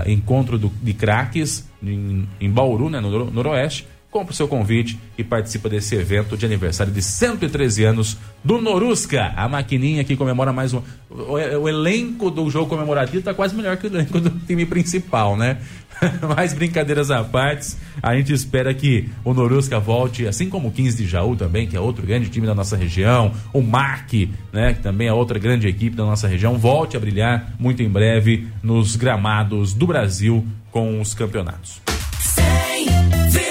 [0.10, 5.24] Encontro do, de Craques em, em Bauru, né, no Noroeste compra o seu convite e
[5.24, 10.74] participa desse evento de aniversário de 113 anos do Norusca, a maquininha que comemora mais
[10.74, 10.82] um.
[11.10, 15.36] O, o elenco do jogo comemorativo está quase melhor que o elenco do time principal,
[15.36, 15.58] né?
[16.36, 20.98] mais brincadeiras à parte, a gente espera que o Norusca volte, assim como o 15
[20.98, 24.82] de Jaú também, que é outro grande time da nossa região, o MAC, né, que
[24.82, 28.96] também é outra grande equipe da nossa região, volte a brilhar muito em breve nos
[28.96, 31.82] gramados do Brasil com os campeonatos.
[32.22, 33.47] 100,7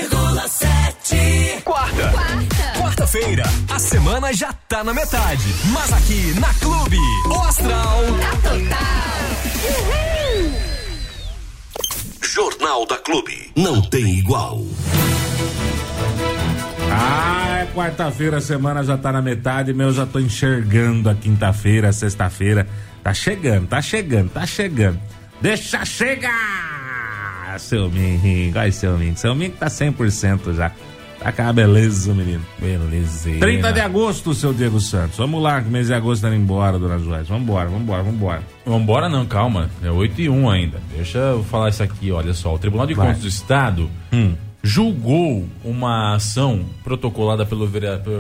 [3.07, 5.45] Quarta-feira, a semana já tá na metade.
[5.67, 8.97] Mas aqui na Clube, o Astral tá total.
[9.71, 10.53] Uhul.
[12.21, 13.53] Jornal da Clube.
[13.55, 14.61] Não tem igual.
[16.91, 21.93] Ah, é quarta-feira, a semana já tá na metade, meu, já tô enxergando a quinta-feira,
[21.93, 22.67] sexta-feira.
[23.05, 25.01] Tá chegando, tá chegando, tá chegando.
[25.41, 27.57] Deixa chegar!
[27.61, 28.59] seu Minho.
[28.59, 29.17] Ai, seu Minho.
[29.17, 30.73] Seu Minho tá 100% já.
[31.19, 32.45] Tá cá, beleza, menino.
[32.59, 33.31] Beleza.
[33.41, 35.17] 30 de agosto, seu Diego Santos.
[35.17, 37.29] Vamos lá, que mês de agosto tá indo embora, dona Joyce.
[37.29, 38.43] Vambora, vambora, vambora.
[38.65, 39.71] Vambora não, calma.
[39.83, 40.81] É 8 e 1 ainda.
[40.95, 42.55] Deixa eu falar isso aqui, olha só.
[42.55, 43.09] O Tribunal de Vai.
[43.09, 44.35] Contas do Estado hum.
[44.63, 47.69] julgou uma ação protocolada pelo,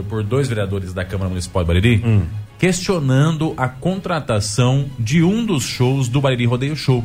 [0.08, 2.22] por dois vereadores da Câmara Municipal de Bariri, hum.
[2.58, 7.04] questionando a contratação de um dos shows do Bariri Rodeio Show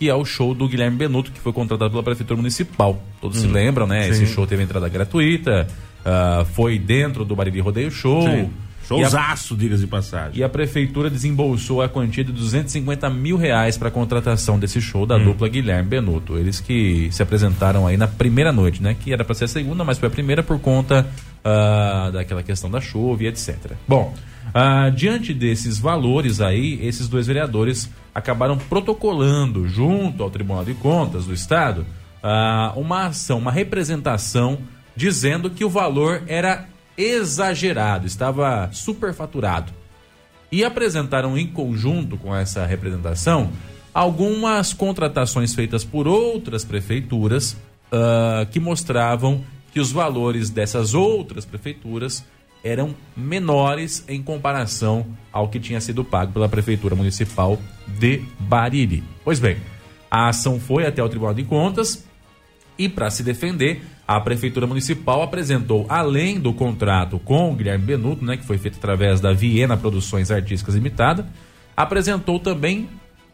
[0.00, 3.02] que é o show do Guilherme Benuto, que foi contratado pela Prefeitura Municipal.
[3.20, 4.04] Todos hum, se lembram, né?
[4.04, 4.10] Sim.
[4.12, 5.68] Esse show teve entrada gratuita,
[6.00, 8.22] uh, foi dentro do Bariri Rodeio Show.
[8.22, 8.50] Sim.
[8.88, 10.40] Showzaço, diga-se de passagem.
[10.40, 15.02] E a prefeitura desembolsou a quantia de 250 mil reais para a contratação desse show
[15.02, 15.06] Hum.
[15.06, 16.38] da dupla Guilherme Benuto.
[16.38, 18.96] Eles que se apresentaram aí na primeira noite, né?
[18.98, 21.06] Que era para ser a segunda, mas foi a primeira por conta
[21.44, 23.72] ah, daquela questão da chuva e etc.
[23.86, 24.14] Bom,
[24.52, 31.26] ah, diante desses valores aí, esses dois vereadores acabaram protocolando junto ao Tribunal de Contas
[31.26, 31.86] do Estado
[32.22, 34.58] ah, uma ação, uma representação
[34.96, 39.72] dizendo que o valor era exagerado, estava superfaturado.
[40.52, 43.50] E apresentaram em conjunto com essa representação
[43.94, 47.56] algumas contratações feitas por outras prefeituras
[47.92, 52.24] ah, que mostravam que os valores dessas outras prefeituras
[52.62, 59.02] eram menores em comparação ao que tinha sido pago pela Prefeitura Municipal de Bariri.
[59.24, 59.56] Pois bem,
[60.10, 62.04] a ação foi até o Tribunal de Contas
[62.76, 68.24] e, para se defender, a Prefeitura Municipal apresentou, além do contrato com o Guilherme Benuto,
[68.24, 71.26] né, que foi feito através da Viena Produções Artísticas Limitada,
[71.76, 72.88] apresentou também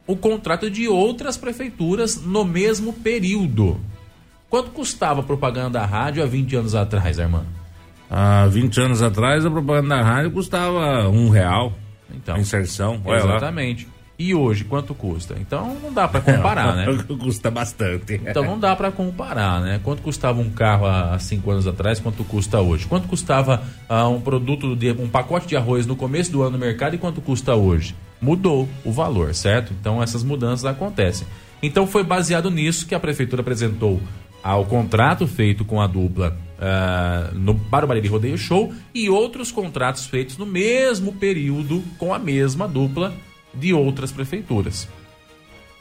[0.07, 3.81] o contrato de outras prefeituras no mesmo período.
[4.49, 7.47] Quanto custava a propaganda da rádio há 20 anos atrás, Armando?
[8.09, 11.73] Há 20 anos atrás, a propaganda da rádio custava um real.
[12.15, 13.03] Então, a inserção.
[13.05, 13.89] Exatamente.
[14.19, 15.37] E hoje, quanto custa?
[15.39, 16.87] Então não dá para comparar, né?
[17.21, 18.15] Custa bastante.
[18.15, 19.79] Então não dá para comparar, né?
[19.83, 22.87] Quanto custava um carro há há cinco anos atrás, quanto custa hoje?
[22.87, 26.59] Quanto custava ah, um produto, de, um pacote de arroz no começo do ano no
[26.59, 27.95] mercado e quanto custa hoje?
[28.19, 29.75] Mudou o valor, certo?
[29.79, 31.27] Então essas mudanças acontecem.
[31.63, 34.01] Então foi baseado nisso que a prefeitura apresentou
[34.47, 40.07] ao contrato feito com a dupla ah, no para o Rodeio Show e outros contratos
[40.07, 43.13] feitos no mesmo período com a mesma dupla
[43.53, 44.89] de outras prefeituras.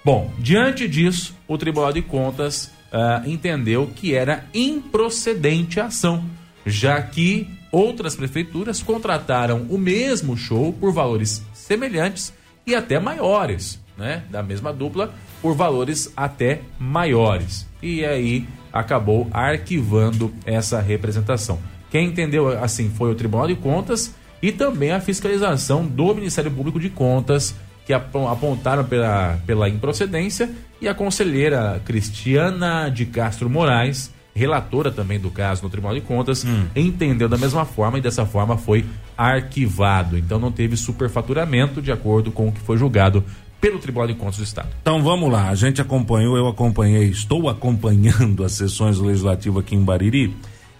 [0.03, 6.25] Bom, diante disso, o Tribunal de Contas ah, entendeu que era improcedente a ação,
[6.65, 12.33] já que outras prefeituras contrataram o mesmo show por valores semelhantes
[12.65, 14.23] e até maiores, né?
[14.29, 17.67] Da mesma dupla, por valores até maiores.
[17.81, 21.59] E aí acabou arquivando essa representação.
[21.89, 26.79] Quem entendeu assim foi o Tribunal de Contas e também a fiscalização do Ministério Público
[26.79, 27.55] de Contas,
[27.85, 30.49] que apon- apontaram pela, pela improcedência,
[30.81, 36.45] e a conselheira Cristiana de Castro Moraes, relatora também do caso no Tribunal de Contas,
[36.75, 38.83] entendeu da mesma forma e dessa forma foi
[39.17, 40.17] arquivado.
[40.17, 43.23] Então não teve superfaturamento de acordo com o que foi julgado
[43.59, 44.69] pelo Tribunal de Contas do Estado.
[44.81, 49.75] Então vamos lá, a gente acompanhou, eu acompanhei, estou acompanhando as sessões do Legislativo aqui
[49.75, 50.35] em Bariri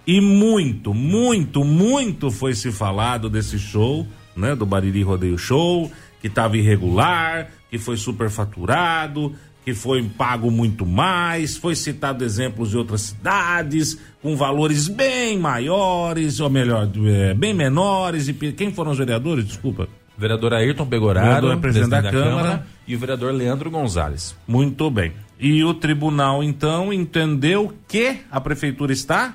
[0.06, 6.28] e muito, muito, muito foi se falado desse show, né, do Bariri Rodeio Show, que
[6.28, 9.34] estava irregular, que foi superfaturado,
[9.64, 16.38] que foi pago muito mais, foi citado exemplos de outras cidades com valores bem maiores,
[16.38, 18.28] ou melhor, eh, bem menores.
[18.28, 19.44] E quem foram os vereadores?
[19.44, 19.88] Desculpa.
[20.18, 22.66] Vereador Ayrton Pegoraro, Vereador, presidente da Câmara.
[22.86, 24.34] e o vereador Leandro Gonzalez.
[24.48, 25.12] Muito bem.
[25.38, 29.34] E o tribunal, então, entendeu que a prefeitura está?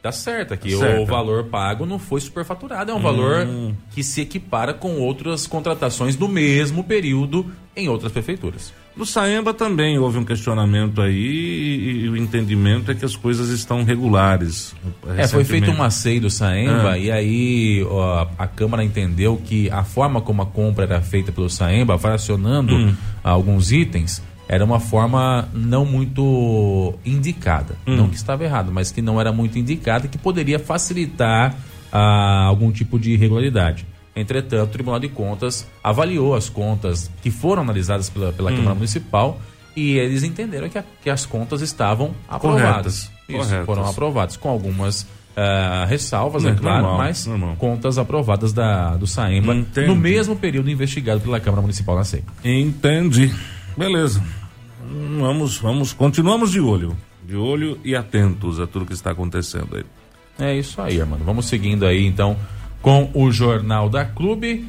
[0.00, 3.02] Tá certo, aqui Tá o valor pago não foi superfaturado, é um Hum.
[3.02, 3.46] valor
[3.92, 8.72] que se equipara com outras contratações do mesmo período em outras prefeituras.
[8.94, 13.48] No Saemba também houve um questionamento aí e, e o entendimento é que as coisas
[13.48, 14.74] estão regulares.
[15.16, 16.98] É, foi feito uma SEI do Saemba Ah.
[16.98, 21.48] e aí ó, a Câmara entendeu que a forma como a compra era feita pelo
[21.48, 22.94] Saemba, fracionando Hum.
[23.24, 27.74] alguns itens, era uma forma não muito indicada.
[27.86, 27.96] Hum.
[27.96, 31.56] Não que estava errado, mas que não era muito indicada, que poderia facilitar
[31.90, 33.86] ah, algum tipo de irregularidade.
[34.14, 38.56] Entretanto, o Tribunal de Contas avaliou as contas que foram analisadas pela, pela Hum.
[38.56, 39.40] Câmara Municipal
[39.74, 42.62] e eles entenderam que, a- que as contas estavam aprovadas.
[43.08, 43.12] Corretas.
[43.28, 43.66] Isso, Corretas.
[43.66, 47.56] foram aprovadas com algumas ah, ressalvas, é, É, claro, normal, mas normal.
[47.56, 49.86] contas aprovadas da, do Saemba Entendi.
[49.86, 52.22] no mesmo período investigado pela Câmara Municipal na SEI.
[52.44, 53.34] Entendi.
[53.74, 54.22] Beleza.
[55.18, 56.94] Vamos, vamos, continuamos de olho.
[57.24, 59.84] De olho e atentos a tudo que está acontecendo aí.
[60.38, 61.24] É isso aí, mano.
[61.24, 62.36] Vamos seguindo aí então
[62.82, 64.68] com o Jornal da Clube.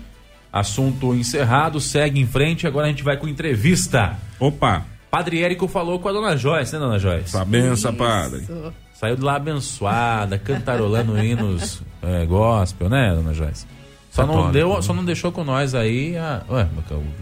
[0.51, 2.67] Assunto encerrado, segue em frente.
[2.67, 4.17] Agora a gente vai com entrevista.
[4.39, 4.85] Opa!
[5.09, 7.33] Padre Érico falou com a dona Joyce, né, dona Joyce?
[7.33, 8.45] Tá benção, padre.
[8.93, 13.65] Saiu de lá abençoada, cantarolando hinos é, gospel, né, dona Joyce?
[14.09, 14.81] Só não, Católico, deu, né?
[14.83, 16.43] só não deixou com nós aí a.
[16.47, 16.67] Ué,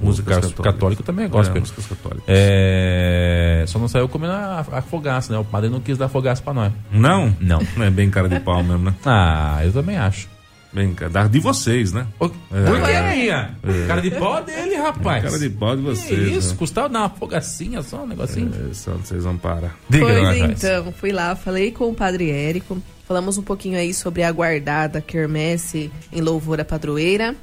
[0.02, 0.64] música católicas.
[0.66, 1.56] católico também é gospel.
[1.56, 2.24] É, músicas católicas.
[2.28, 5.40] É, só não saiu comendo a, a fogaça, né?
[5.40, 6.74] O padre não quis dar fogaça pra nós.
[6.92, 7.34] Não?
[7.40, 7.62] Não.
[7.80, 8.96] É bem cara de pau mesmo, né?
[9.06, 10.28] Ah, eu também acho.
[10.74, 12.08] Vem cá, da- de vocês, né?
[12.18, 13.58] Por que é minha?
[13.62, 13.88] É.
[13.88, 15.24] Cara de pau dele, rapaz.
[15.26, 16.38] Cara de pau de Que vocês.
[16.38, 16.56] isso, né?
[16.58, 18.52] custava dar uma fogacinha só, um negocinho.
[18.70, 19.78] É, só vocês vão parar.
[19.90, 20.42] Diga, Pois Joyce.
[20.66, 25.02] então, fui lá, falei com o padre Érico, falamos um pouquinho aí sobre a guardada
[25.02, 27.36] quermesse em louvor à padroeira.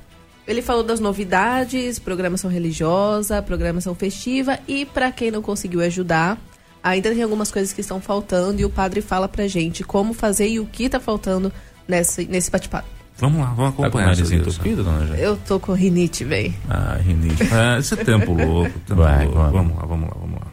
[0.47, 6.39] Ele falou das novidades, programação religiosa, programação festiva e para quem não conseguiu ajudar,
[6.83, 10.49] ainda tem algumas coisas que estão faltando e o padre fala pra gente como fazer
[10.49, 11.53] e o que tá faltando
[11.87, 12.89] nesse, nesse bate-papo.
[13.19, 14.15] Vamos lá, vamos Tá com acompanhar.
[14.17, 14.55] seu Deus.
[14.55, 15.23] entupido, dona Joyce?
[15.23, 16.55] Eu tô com rinite, véi.
[16.69, 17.43] Ah, rinite.
[17.43, 18.79] É, esse é tempo louco.
[18.87, 19.41] Tempo Vai, louco.
[19.51, 19.77] vamos.
[19.77, 20.47] Lá, vamos lá, vamos lá.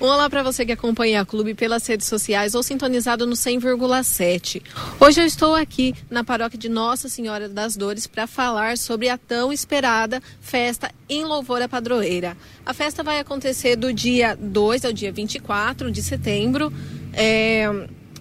[0.00, 4.62] Um olá para você que acompanha a Clube pelas redes sociais ou sintonizado no 100,7.
[5.00, 9.18] Hoje eu estou aqui na paróquia de Nossa Senhora das Dores para falar sobre a
[9.18, 12.36] tão esperada festa em louvor à padroeira.
[12.64, 16.72] A festa vai acontecer do dia 2 ao dia 24 de setembro.
[17.12, 17.66] É,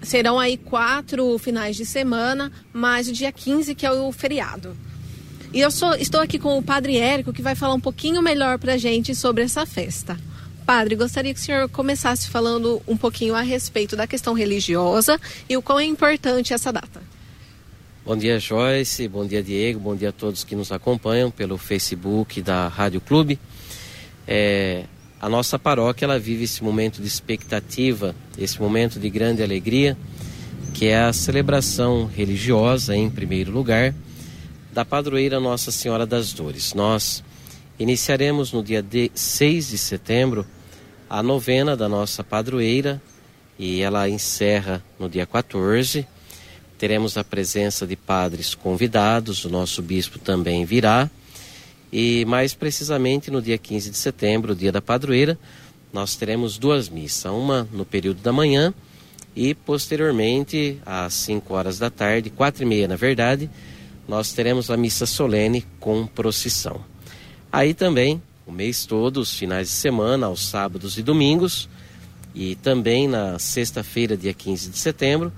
[0.08, 4.76] serão aí quatro finais de semana, mais o dia 15, que é o feriado.
[5.54, 8.58] E eu sou- estou aqui com o Padre Érico, que vai falar um pouquinho melhor
[8.58, 10.18] para a gente sobre essa festa.
[10.66, 15.58] Padre, gostaria que o senhor começasse falando um pouquinho a respeito da questão religiosa e
[15.58, 17.02] o quão é importante essa data.
[18.06, 19.08] Bom dia, Joyce.
[19.10, 19.78] Bom dia, Diego.
[19.80, 23.38] Bom dia a todos que nos acompanham pelo Facebook da Rádio Clube.
[24.26, 24.84] É,
[25.20, 29.98] a nossa paróquia ela vive esse momento de expectativa, esse momento de grande alegria,
[30.74, 33.96] que é a celebração religiosa, em primeiro lugar,
[34.72, 36.76] da padroeira Nossa Senhora das Dores.
[36.76, 37.24] Nós
[37.80, 40.46] iniciaremos no dia de 6 de setembro
[41.10, 43.02] a novena da nossa padroeira
[43.58, 46.06] e ela encerra no dia 14.
[46.78, 51.10] Teremos a presença de padres convidados, o nosso bispo também virá.
[51.92, 55.38] E mais precisamente no dia 15 de setembro, dia da padroeira,
[55.94, 58.74] nós teremos duas missas, uma no período da manhã
[59.36, 63.50] e posteriormente às 5 horas da tarde, quatro e meia na verdade,
[64.08, 66.82] nós teremos a missa solene com procissão.
[67.52, 71.70] Aí também, o mês todo, os finais de semana, aos sábados e domingos,
[72.34, 75.32] e também na sexta-feira, dia 15 de setembro,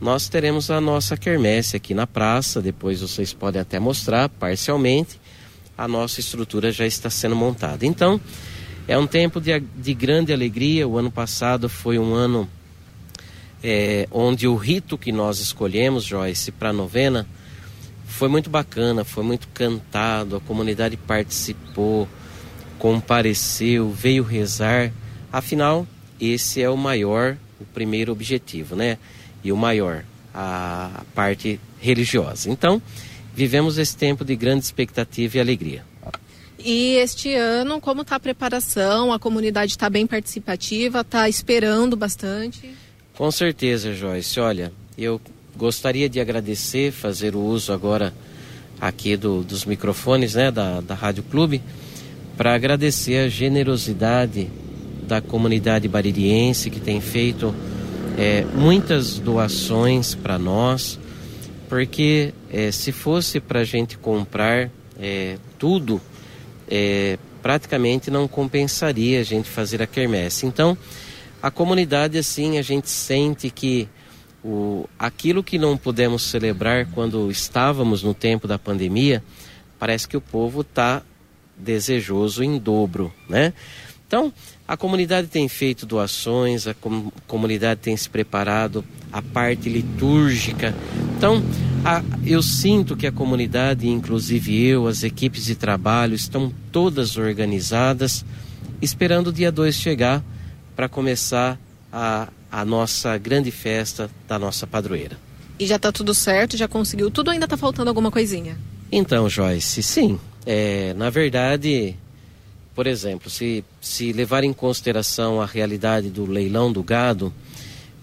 [0.00, 2.60] nós teremos a nossa quermesse aqui na praça.
[2.60, 5.20] Depois vocês podem até mostrar parcialmente.
[5.76, 7.84] A nossa estrutura já está sendo montada.
[7.86, 8.20] Então,
[8.86, 10.86] é um tempo de, de grande alegria.
[10.86, 12.48] O ano passado foi um ano
[13.62, 17.26] é, onde o rito que nós escolhemos, Joyce, para a novena,
[18.06, 22.08] foi muito bacana, foi muito cantado, a comunidade participou,
[22.78, 24.92] compareceu, veio rezar.
[25.32, 25.86] Afinal,
[26.20, 28.98] esse é o maior, o primeiro objetivo, né?
[29.42, 30.04] E o maior,
[30.34, 32.50] a, parte religiosa.
[32.50, 32.82] Então,
[33.34, 35.84] vivemos esse tempo de grande expectativa e alegria.
[36.64, 39.12] E este ano, como está a preparação?
[39.12, 42.70] A comunidade está bem participativa, está esperando bastante.
[43.16, 44.38] Com certeza, Joyce.
[44.38, 45.20] Olha, eu
[45.56, 48.14] gostaria de agradecer, fazer o uso agora
[48.80, 51.60] aqui do, dos microfones né, da, da Rádio Clube,
[52.36, 54.48] para agradecer a generosidade
[55.06, 57.54] da comunidade baririense que tem feito
[58.16, 60.98] é, muitas doações para nós,
[61.72, 64.68] porque é, se fosse para a gente comprar
[65.00, 66.02] é, tudo,
[66.68, 70.44] é, praticamente não compensaria a gente fazer a quermesse.
[70.44, 70.76] Então,
[71.42, 73.88] a comunidade, assim, a gente sente que
[74.44, 79.24] o, aquilo que não pudemos celebrar quando estávamos no tempo da pandemia,
[79.78, 81.00] parece que o povo está
[81.56, 83.54] desejoso em dobro, né?
[84.06, 84.30] Então,
[84.68, 90.74] a comunidade tem feito doações, a com, comunidade tem se preparado, a parte litúrgica.
[91.16, 91.42] Então,
[91.84, 98.24] a, eu sinto que a comunidade, inclusive eu, as equipes de trabalho, estão todas organizadas,
[98.80, 100.22] esperando o dia 2 chegar
[100.74, 101.58] para começar
[101.92, 105.18] a, a nossa grande festa da nossa padroeira.
[105.58, 108.56] E já está tudo certo, já conseguiu tudo, ainda está faltando alguma coisinha?
[108.90, 110.18] Então, Joyce, sim.
[110.44, 111.94] É, na verdade,
[112.74, 117.32] por exemplo, se, se levar em consideração a realidade do leilão do gado,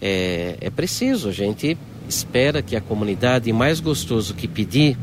[0.02, 1.78] é, é preciso, a gente
[2.08, 4.98] espera que a comunidade, mais gostoso que pedir,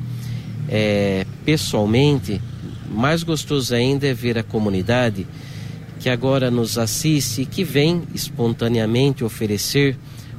[0.69, 2.41] é, pessoalmente,
[2.91, 5.27] mais gostoso ainda é ver a comunidade
[6.01, 9.97] que agora nos assiste e que vem espontaneamente oferecer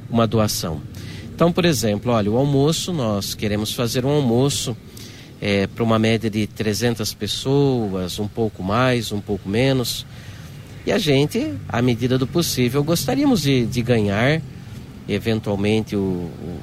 [0.10, 0.82] uma doação.
[1.34, 4.76] Então, por exemplo, olha, o almoço, nós queremos fazer um almoço
[5.39, 10.05] é, para uma média de 300 pessoas, um pouco mais, um pouco menos.
[10.88, 14.42] E a gente, à medida do possível, gostaríamos de, de ganhar,
[15.06, 16.60] eventualmente, o, o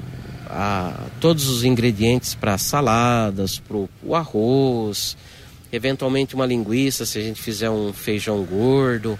[0.49, 5.15] a, todos os ingredientes para saladas, para o arroz,
[5.71, 9.19] eventualmente uma linguiça, se a gente fizer um feijão gordo.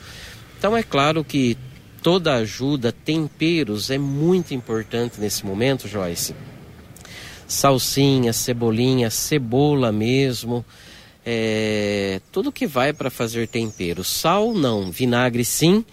[0.58, 1.56] Então, é claro que
[2.02, 6.34] toda ajuda, temperos, é muito importante nesse momento, Joyce.
[7.48, 10.66] salsinha, cebolinha, cebola mesmo,
[11.26, 14.04] é, tudo que vai para fazer tempero.
[14.04, 15.84] Sal não, vinagre sim,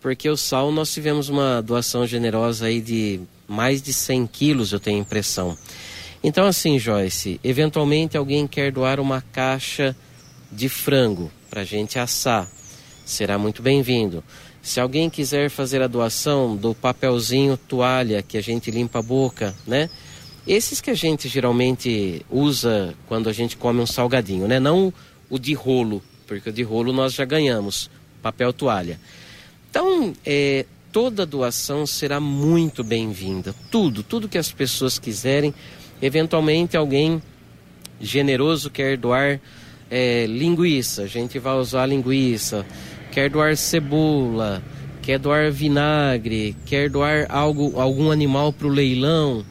[0.00, 4.78] porque o sal nós tivemos uma doação generosa aí de mais de 100 quilos, eu
[4.78, 5.56] tenho impressão.
[6.22, 9.96] Então assim, Joyce, eventualmente alguém quer doar uma caixa
[10.52, 12.48] de frango para gente assar,
[13.06, 14.22] será muito bem-vindo.
[14.60, 19.54] Se alguém quiser fazer a doação do papelzinho toalha que a gente limpa a boca,
[19.66, 19.88] né?
[20.48, 24.58] Esses que a gente geralmente usa quando a gente come um salgadinho, né?
[24.58, 24.90] Não
[25.28, 27.90] o de rolo, porque o de rolo nós já ganhamos,
[28.22, 28.98] papel toalha.
[29.68, 33.54] Então, é, toda doação será muito bem-vinda.
[33.70, 35.52] Tudo, tudo que as pessoas quiserem.
[36.00, 37.22] Eventualmente, alguém
[38.00, 39.38] generoso quer doar
[39.90, 42.64] é, linguiça, a gente vai usar linguiça.
[43.12, 44.62] Quer doar cebola,
[45.02, 49.44] quer doar vinagre, quer doar algo, algum animal para o leilão.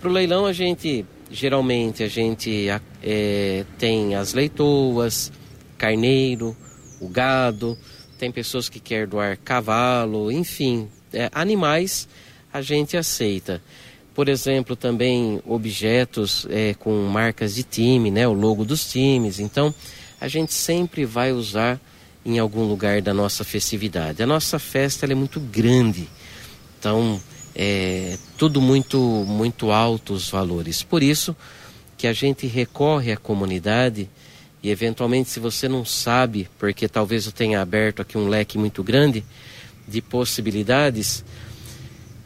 [0.00, 2.66] Para o leilão, a gente geralmente a gente
[3.02, 5.30] é, tem as leitoas,
[5.78, 6.56] carneiro,
[7.00, 7.78] o gado
[8.18, 12.08] tem pessoas que querem doar cavalo, enfim, é, animais
[12.52, 13.62] a gente aceita.
[14.14, 19.38] Por exemplo, também objetos é, com marcas de time, né, o logo dos times.
[19.38, 19.72] Então,
[20.20, 21.80] a gente sempre vai usar
[22.24, 24.22] em algum lugar da nossa festividade.
[24.22, 26.08] A nossa festa é muito grande,
[26.78, 27.20] então
[27.62, 30.82] é tudo muito muito alto os valores.
[30.82, 31.36] Por isso
[31.98, 34.08] que a gente recorre à comunidade
[34.62, 38.82] e eventualmente se você não sabe, porque talvez eu tenha aberto aqui um leque muito
[38.82, 39.22] grande
[39.86, 41.22] de possibilidades,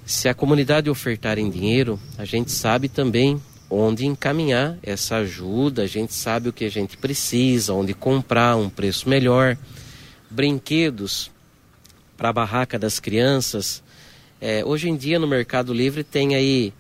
[0.06, 5.86] se a comunidade ofertar em dinheiro, a gente sabe também onde encaminhar essa ajuda, a
[5.88, 9.56] gente sabe o que a gente precisa, onde comprar um preço melhor,
[10.30, 11.28] brinquedos
[12.16, 13.82] para a barraca das crianças.
[14.46, 16.70] É, hoje em dia no Mercado Livre tem aí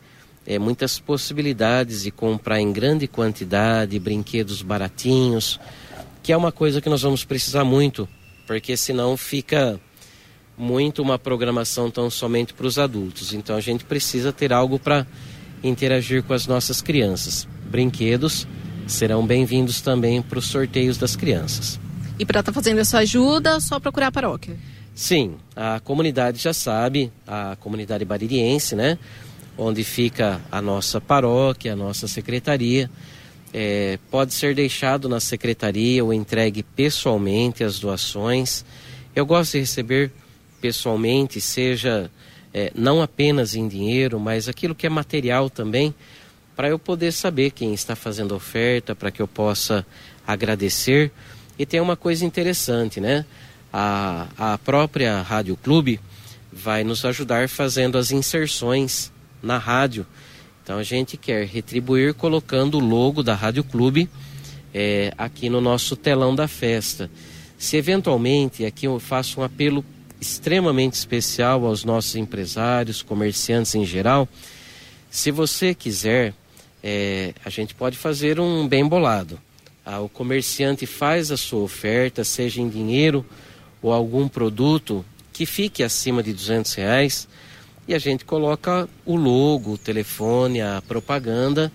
[0.46, 5.58] é, muitas possibilidades de comprar em grande quantidade brinquedos baratinhos,
[6.22, 8.06] que é uma coisa que nós vamos precisar muito,
[8.46, 9.80] porque senão fica
[10.58, 13.32] muito uma programação tão somente para os adultos.
[13.32, 15.06] Então a gente precisa ter algo para
[15.62, 17.48] interagir com as nossas crianças.
[17.70, 18.46] Brinquedos
[18.86, 21.80] serão bem-vindos também para os sorteios das crianças.
[22.18, 24.54] E para estar tá fazendo essa ajuda, só procurar a paróquia?
[24.94, 28.98] Sim, a comunidade já sabe, a comunidade baririense, né?
[29.56, 32.90] onde fica a nossa paróquia, a nossa secretaria.
[33.52, 38.64] É, pode ser deixado na secretaria ou entregue pessoalmente as doações.
[39.14, 40.10] Eu gosto de receber
[40.60, 42.10] pessoalmente, seja
[42.52, 45.94] é, não apenas em dinheiro, mas aquilo que é material também,
[46.56, 49.86] para eu poder saber quem está fazendo oferta, para que eu possa
[50.26, 51.12] agradecer.
[51.56, 53.24] E tem uma coisa interessante, né?
[53.76, 55.98] A, a própria Rádio Clube
[56.52, 59.10] vai nos ajudar fazendo as inserções
[59.42, 60.06] na rádio.
[60.62, 64.08] Então a gente quer retribuir colocando o logo da Rádio Clube
[64.72, 67.10] é, aqui no nosso telão da festa.
[67.58, 69.84] Se eventualmente, aqui eu faço um apelo
[70.20, 74.28] extremamente especial aos nossos empresários, comerciantes em geral,
[75.10, 76.32] se você quiser,
[76.80, 79.36] é, a gente pode fazer um bem bolado.
[79.84, 83.26] Ah, o comerciante faz a sua oferta, seja em dinheiro
[83.84, 87.28] ou algum produto que fique acima de 200 reais
[87.86, 91.70] e a gente coloca o logo, o telefone, a propaganda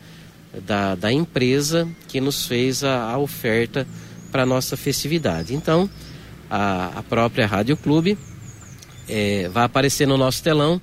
[0.65, 3.85] da, da empresa que nos fez a, a oferta
[4.31, 5.53] para nossa festividade.
[5.53, 5.87] Então,
[6.49, 8.17] a, a própria Rádio Clube
[9.07, 10.81] é, vai aparecer no nosso telão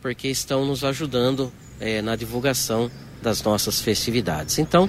[0.00, 2.88] porque estão nos ajudando é, na divulgação
[3.20, 4.60] das nossas festividades.
[4.60, 4.88] Então,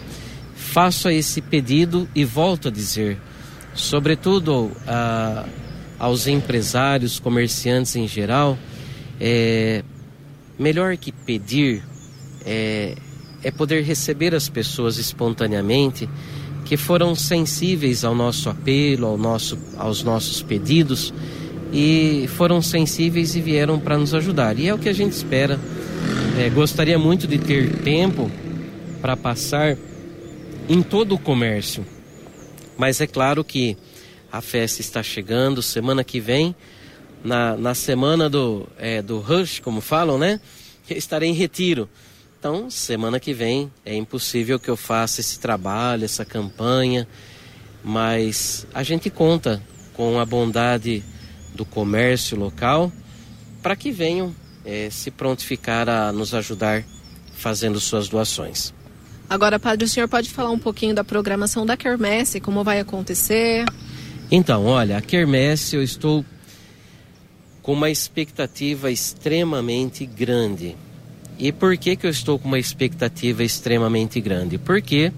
[0.55, 3.19] faço esse pedido e volto a dizer,
[3.73, 5.47] sobretudo a,
[5.99, 8.57] aos empresários, comerciantes em geral,
[9.19, 9.83] é,
[10.57, 11.83] melhor que pedir
[12.45, 12.95] é,
[13.43, 16.09] é poder receber as pessoas espontaneamente
[16.65, 21.13] que foram sensíveis ao nosso apelo, ao nosso, aos nossos pedidos
[21.71, 24.57] e foram sensíveis e vieram para nos ajudar.
[24.57, 25.59] E é o que a gente espera.
[26.37, 28.29] É, gostaria muito de ter tempo
[29.01, 29.77] para passar
[30.67, 31.85] em todo o comércio,
[32.77, 33.75] mas é claro que
[34.31, 36.55] a festa está chegando, semana que vem
[37.23, 40.39] na, na semana do, é, do rush, como falam, né?
[40.89, 41.89] estarei em retiro.
[42.39, 47.07] Então, semana que vem é impossível que eu faça esse trabalho, essa campanha,
[47.83, 49.61] mas a gente conta
[49.93, 51.03] com a bondade
[51.53, 52.91] do comércio local
[53.61, 56.85] para que venham é, se prontificar a nos ajudar
[57.33, 58.73] fazendo suas doações.
[59.29, 63.65] Agora, Padre, o senhor pode falar um pouquinho da programação da Quermesse, como vai acontecer?
[64.31, 66.23] Então, olha, a Quermesse eu estou
[67.63, 70.75] com uma expectativa extremamente grande.
[71.39, 74.59] E por que, que eu estou com uma expectativa extremamente grande?
[74.59, 75.11] Porque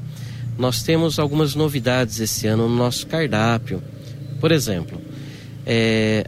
[0.57, 3.83] nós temos algumas novidades esse ano no nosso cardápio.
[4.39, 5.01] Por exemplo,
[5.65, 6.25] é,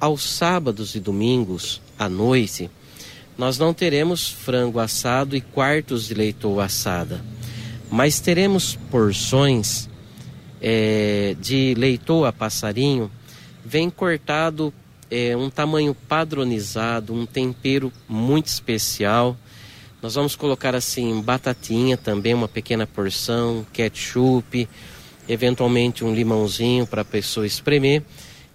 [0.00, 2.68] aos sábados e domingos à noite,
[3.38, 7.24] nós não teremos frango assado e quartos de leitoa assada,
[7.90, 9.88] mas teremos porções
[10.66, 13.10] é, de leitoa passarinho,
[13.62, 14.72] vem cortado
[15.10, 19.36] é, um tamanho padronizado, um tempero muito especial.
[20.00, 24.66] Nós vamos colocar assim batatinha também, uma pequena porção, ketchup,
[25.28, 28.02] eventualmente um limãozinho para a pessoa espremer.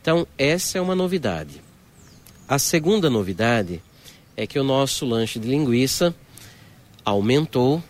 [0.01, 1.61] Então, essa é uma novidade.
[2.47, 3.83] A segunda novidade
[4.35, 6.15] é que o nosso lanche de linguiça
[7.05, 7.83] aumentou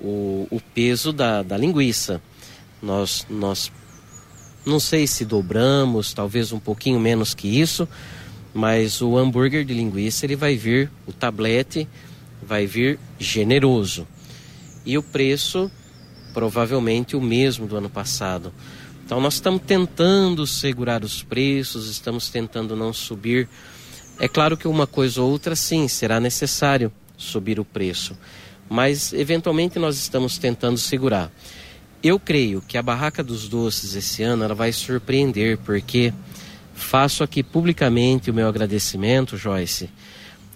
[0.00, 2.22] o, o peso da, da linguiça.
[2.84, 3.72] Nós, nós
[4.64, 7.88] não sei se dobramos, talvez um pouquinho menos que isso,
[8.52, 11.88] mas o hambúrguer de linguiça ele vai vir, o tablete
[12.42, 14.06] vai vir generoso.
[14.84, 15.70] E o preço
[16.32, 18.52] provavelmente o mesmo do ano passado.
[19.04, 23.48] Então nós estamos tentando segurar os preços, estamos tentando não subir
[24.18, 28.16] é claro que uma coisa ou outra, sim, será necessário subir o preço,
[28.68, 31.32] mas eventualmente nós estamos tentando segurar.
[32.04, 36.12] Eu creio que a Barraca dos Doces esse ano ela vai surpreender, porque
[36.74, 39.88] faço aqui publicamente o meu agradecimento, Joyce,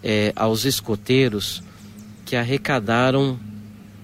[0.04, 1.62] é, aos escoteiros
[2.26, 3.40] que arrecadaram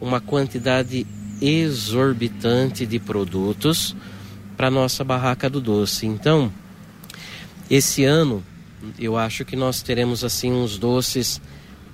[0.01, 1.07] uma quantidade
[1.39, 3.95] exorbitante de produtos
[4.57, 6.07] para nossa barraca do doce.
[6.07, 6.51] Então,
[7.69, 8.43] esse ano
[8.99, 11.43] eu acho que nós teremos assim uns doces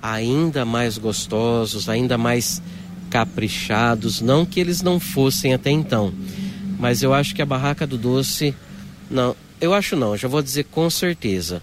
[0.01, 2.61] ainda mais gostosos, ainda mais
[3.11, 6.13] caprichados, não que eles não fossem até então,
[6.79, 8.55] mas eu acho que a barraca do doce,
[9.09, 11.61] não, eu acho não, já vou dizer com certeza,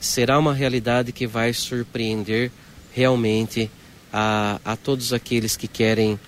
[0.00, 2.50] será uma realidade que vai surpreender
[2.92, 3.70] realmente
[4.12, 6.18] a, a todos aqueles que querem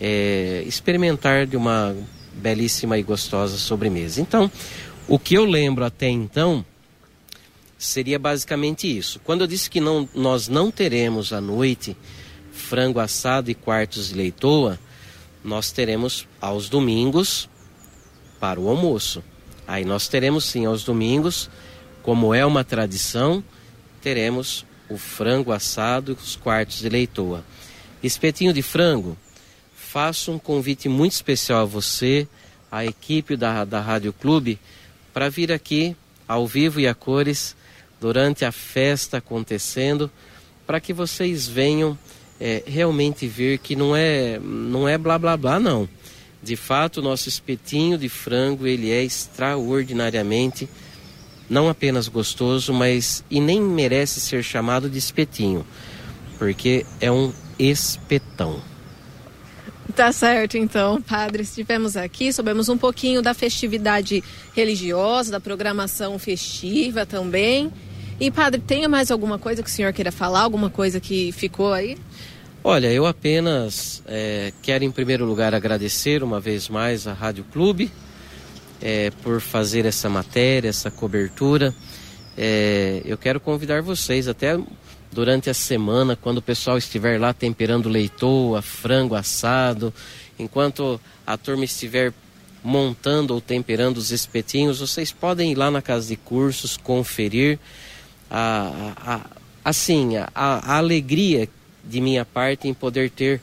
[0.00, 1.96] é, experimentar de uma
[2.34, 4.20] belíssima e gostosa sobremesa.
[4.20, 4.50] Então,
[5.08, 6.64] o que eu lembro até então
[7.76, 9.20] seria basicamente isso.
[9.24, 11.96] Quando eu disse que não, nós não teremos à noite
[12.70, 14.78] frango assado e quartos de leitoa,
[15.42, 17.48] nós teremos aos domingos
[18.38, 19.24] para o almoço.
[19.66, 21.50] Aí nós teremos sim aos domingos,
[22.00, 23.42] como é uma tradição,
[24.00, 27.44] teremos o frango assado e os quartos de leitoa.
[28.04, 29.18] Espetinho de frango,
[29.74, 32.28] faço um convite muito especial a você,
[32.70, 34.60] a equipe da, da Rádio Clube,
[35.12, 35.96] para vir aqui
[36.28, 37.56] ao vivo e a cores
[38.00, 40.08] durante a festa acontecendo,
[40.64, 41.98] para que vocês venham
[42.40, 45.88] é, realmente ver que não é, não é blá blá blá, não.
[46.42, 50.68] De fato, o nosso espetinho de frango ele é extraordinariamente
[51.50, 55.66] não apenas gostoso, mas e nem merece ser chamado de espetinho,
[56.38, 58.62] porque é um espetão.
[59.94, 61.42] Tá certo, então, padre.
[61.42, 64.22] Estivemos aqui, soubemos um pouquinho da festividade
[64.54, 67.72] religiosa, da programação festiva também.
[68.20, 70.42] E, padre, tem mais alguma coisa que o senhor queira falar?
[70.42, 71.98] Alguma coisa que ficou aí?
[72.62, 77.90] Olha, eu apenas é, quero, em primeiro lugar, agradecer uma vez mais à Rádio Clube
[78.82, 81.74] é, por fazer essa matéria, essa cobertura.
[82.36, 84.58] É, eu quero convidar vocês até
[85.10, 89.92] durante a semana, quando o pessoal estiver lá temperando leitoa, frango assado,
[90.38, 92.12] enquanto a turma estiver
[92.62, 97.58] montando ou temperando os espetinhos, vocês podem ir lá na casa de cursos, conferir
[98.30, 99.20] a, a,
[99.64, 101.48] assim, a, a alegria
[101.90, 103.42] de minha parte em poder ter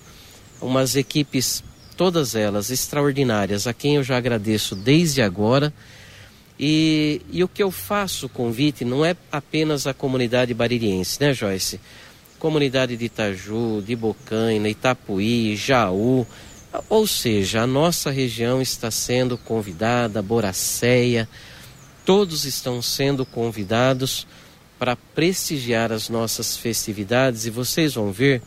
[0.61, 1.63] umas equipes,
[1.95, 5.73] todas elas extraordinárias, a quem eu já agradeço desde agora.
[6.59, 11.79] E, e o que eu faço convite não é apenas a comunidade baririense, né, Joyce?
[12.39, 16.25] Comunidade de Itaju, de Bocaina, Itapuí, Jaú,
[16.89, 21.27] ou seja, a nossa região está sendo convidada, Boracéia,
[22.05, 24.27] todos estão sendo convidados
[24.77, 28.41] para prestigiar as nossas festividades e vocês vão ver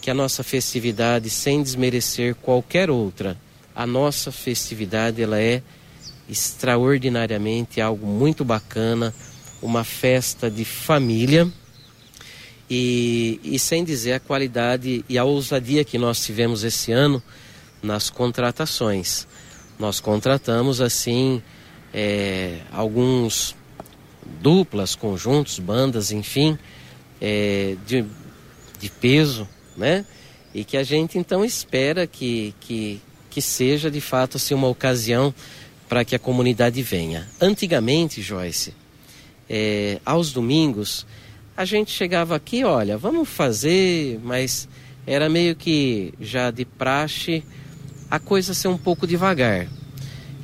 [0.00, 3.38] que a nossa festividade, sem desmerecer qualquer outra,
[3.74, 5.62] a nossa festividade ela é
[6.28, 9.14] extraordinariamente algo muito bacana,
[9.62, 11.50] uma festa de família
[12.68, 17.22] e, e sem dizer a qualidade e a ousadia que nós tivemos esse ano
[17.82, 19.26] nas contratações.
[19.78, 21.42] Nós contratamos assim
[21.92, 23.54] é, alguns
[24.40, 26.58] duplas, conjuntos, bandas, enfim,
[27.20, 28.04] é, de,
[28.78, 30.04] de peso, né?
[30.54, 33.00] E que a gente então espera que, que,
[33.30, 35.34] que seja de fato assim, uma ocasião
[35.88, 37.28] para que a comunidade venha.
[37.40, 38.72] Antigamente, Joyce,
[39.48, 41.06] é, aos domingos,
[41.56, 44.68] a gente chegava aqui, olha, vamos fazer, mas
[45.06, 47.44] era meio que já de praxe
[48.10, 49.66] a coisa ser um pouco devagar.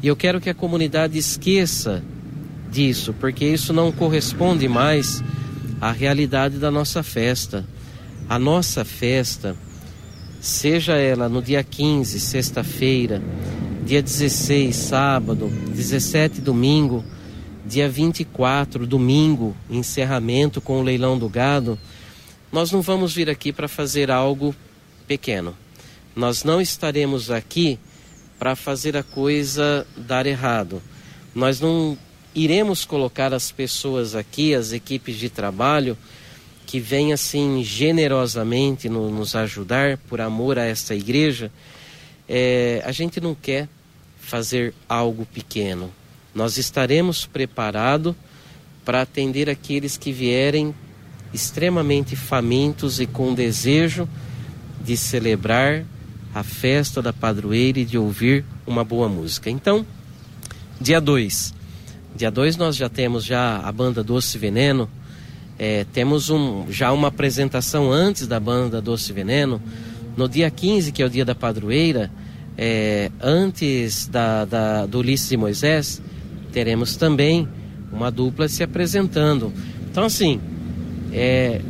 [0.03, 2.03] E eu quero que a comunidade esqueça
[2.71, 5.23] disso, porque isso não corresponde mais
[5.81, 7.67] à realidade da nossa festa.
[8.29, 9.57] A nossa festa,
[10.41, 13.21] seja ela no dia 15, sexta-feira,
[13.85, 17.05] dia 16, sábado, 17, domingo,
[17.67, 21.79] dia 24, domingo, encerramento com o leilão do gado,
[22.53, 24.55] nós não vamos vir aqui para fazer algo
[25.07, 25.57] pequeno.
[26.15, 27.79] Nós não estaremos aqui
[28.39, 30.83] para fazer a coisa dar errado.
[31.35, 31.97] Nós não
[32.35, 35.97] iremos colocar as pessoas aqui, as equipes de trabalho,
[36.67, 41.51] que vêm assim generosamente no, nos ajudar por amor a esta igreja.
[42.29, 43.69] É, a gente não quer
[44.21, 45.91] fazer algo pequeno.
[46.33, 48.15] Nós estaremos preparados
[48.85, 50.75] para atender aqueles que vierem
[51.35, 54.09] extremamente famintos e com desejo
[54.81, 55.85] de celebrar
[56.35, 59.51] a festa da padroeira e de ouvir uma boa música.
[59.51, 59.85] Então,
[60.81, 61.60] dia 2.
[62.15, 64.89] Dia 2 nós já temos já a banda Doce Veneno.
[65.59, 69.63] É, temos um, já uma apresentação antes da banda Doce Veneno.
[70.17, 72.11] No dia 15, que é o dia da padroeira,
[72.59, 76.03] é, antes da, da, do Ulisses e Moisés,
[76.53, 77.49] teremos também
[77.93, 79.53] uma dupla se apresentando.
[79.91, 80.41] Então, assim,
[81.13, 81.61] é,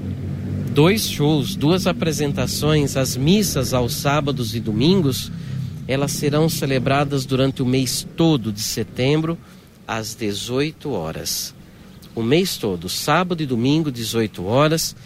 [0.72, 5.30] dois shows, duas apresentações, as missas aos sábados e domingos,
[5.86, 9.36] elas serão celebradas durante o mês todo de setembro,
[9.86, 11.54] às 18 horas.
[12.14, 14.96] O mês todo, sábado e domingo, 18 horas,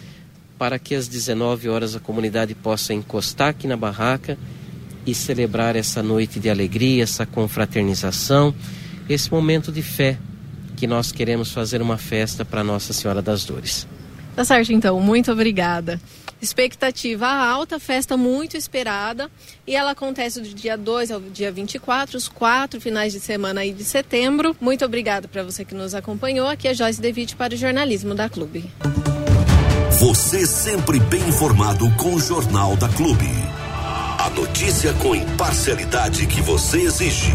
[0.57, 4.37] para que às 19 horas a comunidade possa encostar aqui na barraca
[5.05, 8.53] e celebrar essa noite de alegria, essa confraternização,
[9.07, 10.17] esse momento de fé
[10.75, 13.87] que nós queremos fazer uma festa para Nossa Senhora das Dores.
[14.35, 14.99] Tá certo, então.
[14.99, 15.99] Muito obrigada.
[16.41, 19.29] Expectativa alta, festa muito esperada.
[19.65, 23.73] E ela acontece do dia 2 ao dia 24, os quatro finais de semana aí
[23.73, 24.55] de setembro.
[24.59, 26.47] Muito obrigada para você que nos acompanhou.
[26.47, 28.69] Aqui é Joyce Devitt para o jornalismo da Clube.
[29.99, 33.29] Você sempre bem informado com o Jornal da Clube.
[34.19, 37.31] A notícia com imparcialidade que você exige.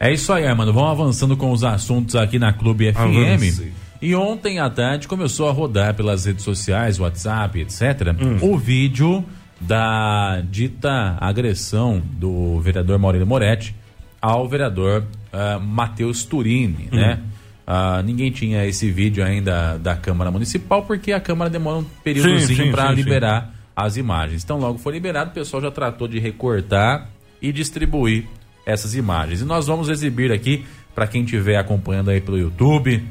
[0.00, 0.72] É isso aí, mano.
[0.72, 2.98] Vamos avançando com os assuntos aqui na Clube FM.
[2.98, 3.83] Avance.
[4.04, 9.24] E ontem à tarde começou a rodar pelas redes sociais, WhatsApp, etc., o vídeo
[9.58, 13.74] da dita agressão do vereador Maurílio Moretti
[14.20, 17.18] ao vereador uh, Matheus Turini, né?
[17.66, 22.64] Ah, ninguém tinha esse vídeo ainda da Câmara Municipal porque a Câmara demora um períodozinho
[22.64, 24.44] sim, para sim, liberar as imagens.
[24.44, 27.08] Então, logo foi liberado, o pessoal já tratou de recortar
[27.40, 28.26] e distribuir
[28.66, 29.40] essas imagens.
[29.40, 33.02] E nós vamos exibir aqui para quem estiver acompanhando aí pelo YouTube,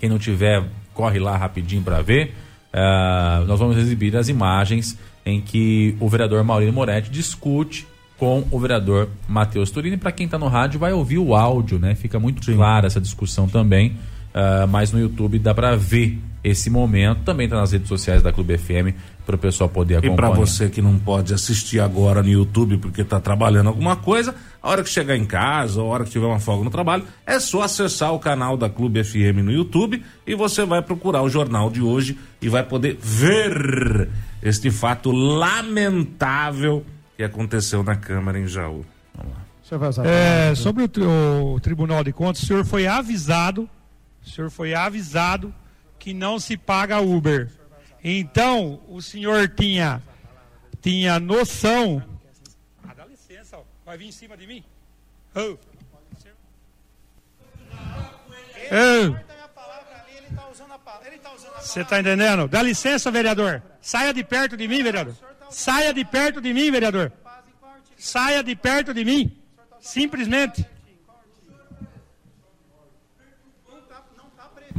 [0.00, 2.34] quem não tiver, corre lá rapidinho para ver.
[2.72, 7.86] Ah, nós vamos exibir as imagens em que o vereador Maurílio Moretti discute
[8.16, 9.96] com o vereador Matheus Turini.
[9.96, 11.94] Para quem está no rádio, vai ouvir o áudio, né?
[11.94, 13.96] Fica muito clara essa discussão também.
[14.32, 17.22] Ah, mas no YouTube dá para ver esse momento.
[17.24, 18.96] Também está nas redes sociais da Clube FM
[19.30, 20.16] para o pessoal poder E acompanhar.
[20.16, 24.68] para você que não pode assistir agora no YouTube porque tá trabalhando alguma coisa, a
[24.70, 27.38] hora que chegar em casa, ou a hora que tiver uma folga no trabalho, é
[27.38, 31.70] só acessar o canal da Clube FM no YouTube e você vai procurar o jornal
[31.70, 34.08] de hoje e vai poder ver
[34.42, 36.84] este fato lamentável
[37.16, 38.84] que aconteceu na Câmara em Jaú.
[39.14, 40.04] Vamos lá.
[40.04, 43.68] É, sobre o, tri- o Tribunal de Contas, o senhor foi avisado,
[44.24, 45.54] o senhor foi avisado
[45.98, 47.48] que não se paga Uber.
[48.02, 50.02] Então, o senhor tinha,
[50.80, 52.02] tinha noção.
[52.82, 53.62] Ah, dá licença, ó.
[53.84, 54.64] vai vir em cima de mim?
[55.34, 55.56] Ô.
[61.58, 62.48] Você está entendendo?
[62.48, 63.62] Dá licença, vereador.
[63.80, 65.14] Saia de perto de mim, vereador.
[65.50, 67.12] Saia de perto de mim, vereador.
[67.96, 69.36] Saia de perto de mim.
[69.80, 70.66] Simplesmente.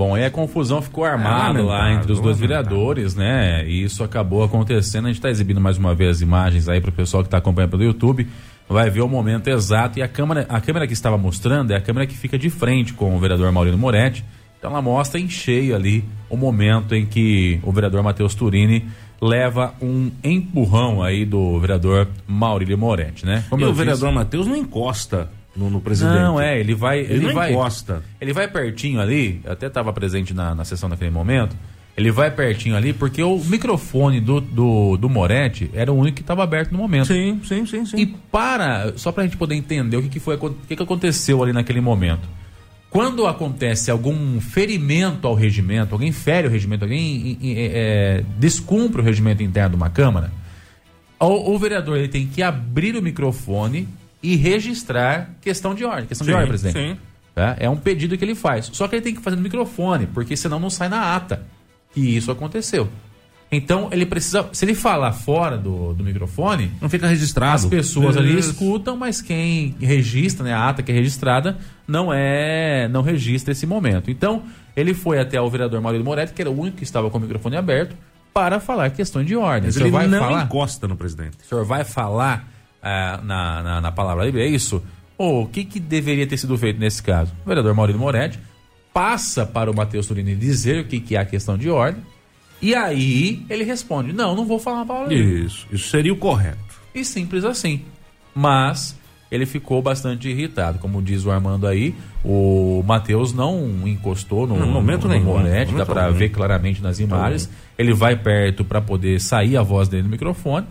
[0.03, 3.63] Bom, aí a confusão ficou armada É, lá entre os dois vereadores, né?
[3.67, 5.05] E isso acabou acontecendo.
[5.05, 7.37] A gente está exibindo mais uma vez as imagens aí para o pessoal que está
[7.37, 8.27] acompanhando pelo YouTube.
[8.67, 9.99] Vai ver o momento exato.
[9.99, 12.93] E a câmera, a câmera que estava mostrando é a câmera que fica de frente
[12.93, 14.25] com o vereador Maurino Moretti.
[14.57, 18.85] Então ela mostra em cheio ali o momento em que o vereador Matheus Turini
[19.21, 23.43] leva um empurrão aí do vereador Maurílio Moretti, né?
[23.51, 26.15] e eu o disse- vereador Matheus não encosta no, no presidente.
[26.15, 26.99] não, é, ele vai.
[26.99, 28.03] Ele Ele, não vai, encosta.
[28.19, 31.55] Ele vai pertinho ali, eu até estava presente na, na sessão naquele momento.
[31.95, 36.21] Ele vai pertinho ali porque o microfone do, do, do Moretti era o único que
[36.21, 37.07] estava aberto no momento.
[37.07, 37.97] Sim, sim, sim, sim.
[37.97, 41.43] E para, só pra gente poder entender o que, que foi, o que, que aconteceu
[41.43, 42.27] ali naquele momento.
[42.89, 49.43] quando acontece algum ferimento ao regimento, alguém fere o regimento, alguém é, descumpre o regimento
[49.43, 50.31] interno de uma Câmara,
[51.19, 53.87] o, o, vereador ele tem que abrir o microfone
[54.21, 56.05] e registrar questão de ordem.
[56.05, 56.77] Questão sim, de ordem, presidente.
[56.77, 56.97] Sim.
[57.33, 57.55] Tá?
[57.59, 58.69] É um pedido que ele faz.
[58.73, 61.45] Só que ele tem que fazer no microfone, porque senão não sai na ata
[61.93, 62.89] que isso aconteceu.
[63.51, 64.47] Então ele precisa.
[64.53, 66.71] Se ele falar fora do, do microfone.
[66.79, 67.55] Não fica registrado.
[67.55, 72.87] As pessoas ali escutam, mas quem registra, né, a ata que é registrada, não é.
[72.87, 74.09] não registra esse momento.
[74.09, 74.43] Então,
[74.75, 77.21] ele foi até o vereador Maurício Moretti, que era o único que estava com o
[77.21, 77.93] microfone aberto,
[78.33, 79.65] para falar questões de ordem.
[79.65, 81.37] Mas ele vai não falar, encosta no presidente.
[81.43, 82.47] O senhor vai falar
[82.81, 84.81] uh, na, na, na, palavra livre, é isso?
[85.17, 87.33] Ou o que, que deveria ter sido feito nesse caso?
[87.45, 88.39] O vereador Maurício Moretti
[88.93, 92.03] passa para o Matheus Turini dizer o que, que é a questão de ordem
[92.61, 95.13] e aí ele responde: Não, não vou falar uma palavra.
[95.13, 96.59] Isso, isso seria o correto.
[96.93, 97.81] E simples assim.
[98.35, 98.97] Mas
[99.31, 100.77] ele ficou bastante irritado.
[100.77, 105.25] Como diz o Armando aí, o Matheus não encostou no, no momento no, nenhum.
[105.25, 107.49] Monete, dá para ver claramente nas imagens.
[107.77, 110.67] Ele vai perto para poder sair a voz dele no microfone.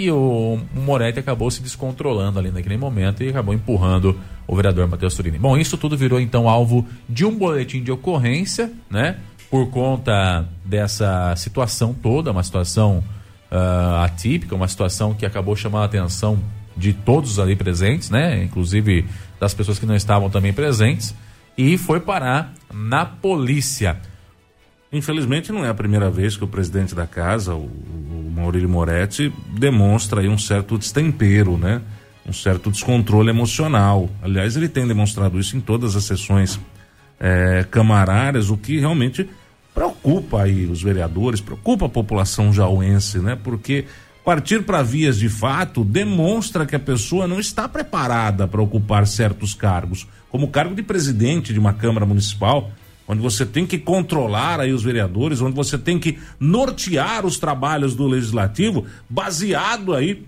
[0.00, 5.14] E o Moretti acabou se descontrolando ali naquele momento e acabou empurrando o vereador Matheus
[5.14, 5.38] Turini.
[5.38, 9.18] Bom, isso tudo virou então alvo de um boletim de ocorrência, né?
[9.50, 13.04] por conta dessa situação toda, uma situação
[13.50, 16.38] uh, atípica, uma situação que acabou chamando a atenção
[16.74, 18.42] de todos ali presentes, né?
[18.42, 19.04] Inclusive
[19.38, 21.14] das pessoas que não estavam também presentes,
[21.58, 24.00] e foi parar na polícia.
[24.92, 29.32] Infelizmente não é a primeira vez que o presidente da casa, o, o Maurílio Moretti,
[29.56, 31.80] demonstra aí um certo destempero, né?
[32.26, 34.10] Um certo descontrole emocional.
[34.20, 36.58] Aliás, ele tem demonstrado isso em todas as sessões
[37.18, 39.28] é, camarárias, o que realmente
[39.72, 43.38] preocupa aí os vereadores, preocupa a população jauense, né?
[43.40, 43.84] Porque
[44.24, 49.54] partir para vias de fato demonstra que a pessoa não está preparada para ocupar certos
[49.54, 52.70] cargos, como o cargo de presidente de uma Câmara Municipal,
[53.10, 57.96] onde você tem que controlar aí os vereadores, onde você tem que nortear os trabalhos
[57.96, 60.24] do legislativo, baseado aí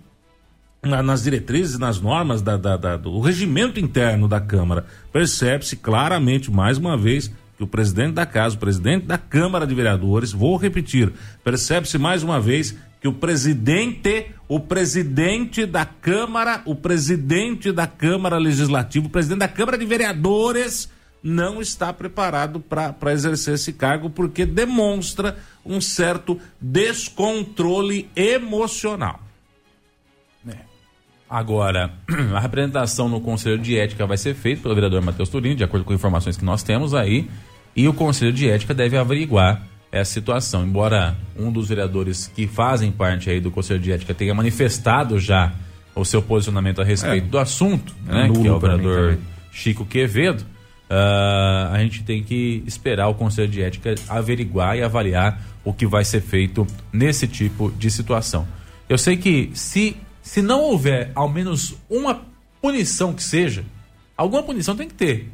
[0.82, 4.84] na, nas diretrizes, nas normas da, da, da, do regimento interno da Câmara.
[5.12, 9.76] Percebe-se claramente, mais uma vez, que o presidente da casa, o presidente da Câmara de
[9.76, 11.12] Vereadores, vou repetir,
[11.44, 18.38] percebe-se mais uma vez que o presidente, o presidente da Câmara, o presidente da Câmara
[18.38, 20.90] Legislativa, o presidente da Câmara de Vereadores
[21.22, 29.20] não está preparado para exercer esse cargo porque demonstra um certo descontrole emocional.
[30.48, 30.56] É.
[31.30, 31.92] Agora,
[32.34, 35.84] a representação no Conselho de Ética vai ser feita pelo vereador Matheus Turini, de acordo
[35.84, 37.28] com informações que nós temos aí.
[37.74, 40.64] E o Conselho de Ética deve averiguar essa situação.
[40.64, 45.52] Embora um dos vereadores que fazem parte aí do Conselho de Ética tenha manifestado já
[45.94, 47.28] o seu posicionamento a respeito é.
[47.28, 49.18] do assunto, né, que é o vereador
[49.52, 50.44] Chico Quevedo,
[50.92, 55.86] uh, a gente tem que esperar o Conselho de Ética averiguar e avaliar o que
[55.86, 58.46] vai ser feito nesse tipo de situação.
[58.88, 62.22] Eu sei que se, se não houver ao menos uma
[62.60, 63.64] punição que seja,
[64.16, 65.30] alguma punição tem que ter.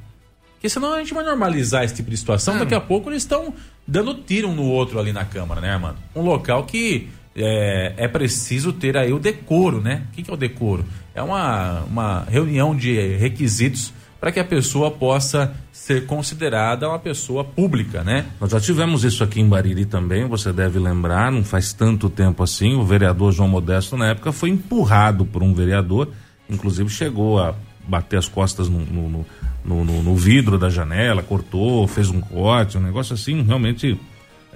[0.54, 2.56] Porque senão a gente vai normalizar esse tipo de situação.
[2.56, 2.58] É.
[2.60, 3.54] Daqui a pouco eles estão
[3.86, 5.96] dando tiro um no outro ali na Câmara, né, mano?
[6.14, 10.06] Um local que é, é preciso ter aí o decoro, né?
[10.08, 10.84] O que, que é o decoro?
[11.14, 17.44] É uma, uma reunião de requisitos para que a pessoa possa ser considerada uma pessoa
[17.44, 18.26] pública, né?
[18.40, 22.42] Nós já tivemos isso aqui em Bariri também, você deve lembrar, não faz tanto tempo
[22.42, 26.10] assim, o vereador João Modesto na época foi empurrado por um vereador,
[26.50, 27.54] inclusive chegou a
[27.86, 29.26] bater as costas no, no, no
[29.64, 33.98] no, vidro da janela, cortou, fez um corte, um negócio assim realmente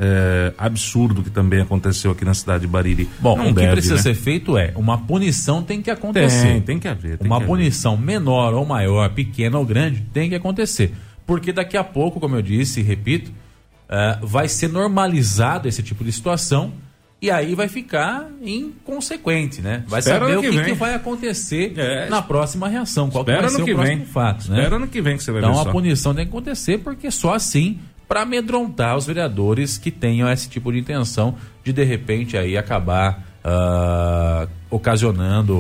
[0.05, 3.09] é, absurdo que também aconteceu aqui na cidade de Bariri.
[3.21, 4.03] Bom, Não o deve, que precisa né?
[4.03, 6.55] ser feito é uma punição tem que acontecer.
[6.55, 7.19] Tem, tem que haver.
[7.19, 8.05] Tem uma que punição haver.
[8.05, 10.93] menor ou maior, pequena ou grande, tem que acontecer.
[11.25, 16.03] Porque daqui a pouco, como eu disse e repito, uh, vai ser normalizado esse tipo
[16.03, 16.73] de situação
[17.21, 19.85] e aí vai ficar inconsequente, né?
[19.87, 23.37] Vai Espera saber o que, que, que, vai acontecer é, na próxima reação, qual vai
[23.49, 24.05] ser o próximo vem.
[24.05, 24.57] fato, né?
[24.57, 26.79] Espera ano que vem que você vai então, ver Então a punição tem que acontecer
[26.79, 27.79] porque só assim
[28.13, 31.35] para amedrontar os vereadores que tenham esse tipo de intenção
[31.65, 35.55] de de repente aí acabar uh, ocasionando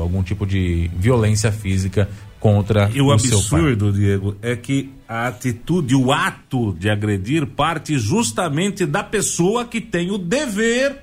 [0.00, 5.94] algum tipo de violência física contra e o, o absurdo, Diego, é que a atitude,
[5.94, 11.02] o ato de agredir parte justamente da pessoa que tem o dever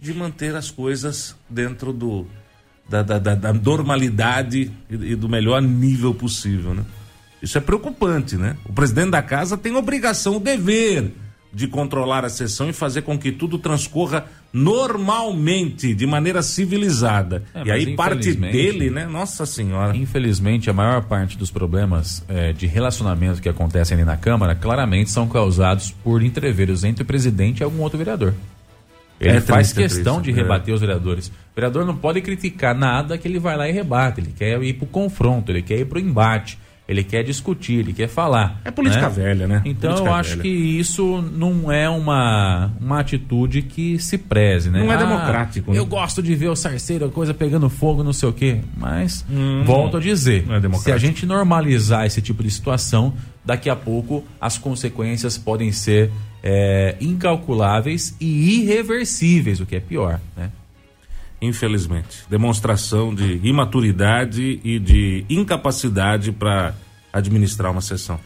[0.00, 2.26] de manter as coisas dentro do
[2.88, 6.82] da, da, da, da normalidade e, e, do melhor nível possível, né?
[7.42, 8.56] Isso é preocupante, né?
[8.64, 11.12] O presidente da casa tem obrigação, o dever
[11.52, 17.42] de controlar a sessão e fazer com que tudo transcorra normalmente, de maneira civilizada.
[17.54, 19.06] É, e aí parte dele, né?
[19.06, 19.96] Nossa senhora.
[19.96, 25.10] Infelizmente, a maior parte dos problemas eh, de relacionamento que acontecem ali na Câmara claramente
[25.10, 28.34] são causados por entreveros entre o presidente e algum outro vereador.
[29.20, 30.42] Ele É faz triste, é questão triste, de é.
[30.42, 31.28] rebater os vereadores.
[31.28, 34.20] O vereador não pode criticar nada que ele vai lá e rebate.
[34.20, 36.58] Ele quer ir pro confronto, ele quer ir pro embate,
[36.88, 38.60] ele quer discutir, ele quer falar.
[38.64, 39.14] É política né?
[39.14, 39.60] velha, né?
[39.66, 40.42] Então Política eu acho velha.
[40.42, 44.78] que isso não é uma, uma atitude que se preze, né?
[44.80, 45.78] Não é Ah, democrático, né?
[45.78, 48.60] Eu gosto de ver o sarceiro, a coisa pegando fogo, não sei o quê.
[48.74, 53.12] Mas, Hum, volto a dizer, é se a gente normalizar esse tipo de situação,
[53.44, 56.10] daqui a pouco as consequências podem ser
[56.42, 60.50] é, incalculáveis e irreversíveis, o que é pior, né?
[61.40, 62.24] Infelizmente.
[62.28, 66.74] Demonstração de imaturidade e de incapacidade para
[67.12, 68.18] administrar uma sessão.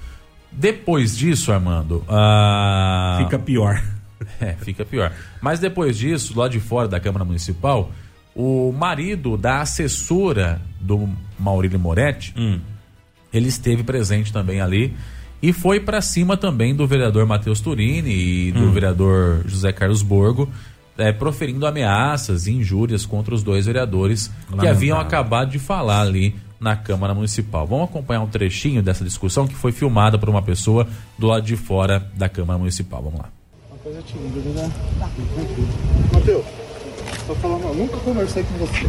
[0.50, 2.04] Depois disso, Armando.
[2.08, 3.82] ah, Fica pior.
[4.40, 5.10] É, fica pior.
[5.40, 7.90] Mas depois disso, lá de fora da Câmara Municipal,
[8.36, 12.60] o marido da assessora do Maurílio Moretti, Hum.
[13.32, 14.94] ele esteve presente também ali
[15.42, 18.12] e foi para cima também do vereador Matheus Turini
[18.48, 18.70] e do Hum.
[18.70, 20.48] vereador José Carlos Borgo,
[20.96, 24.70] é, proferindo ameaças e injúrias contra os dois vereadores que Lamentável.
[24.70, 27.66] haviam acabado de falar ali na Câmara Municipal.
[27.66, 30.86] Vamos acompanhar um trechinho dessa discussão que foi filmada por uma pessoa
[31.18, 33.02] do lado de fora da Câmara Municipal.
[33.02, 33.28] Vamos lá.
[33.68, 34.70] Uma coisa tímida, né?
[36.12, 36.44] Matheus,
[37.26, 38.86] tô falando, eu nunca conversei com você,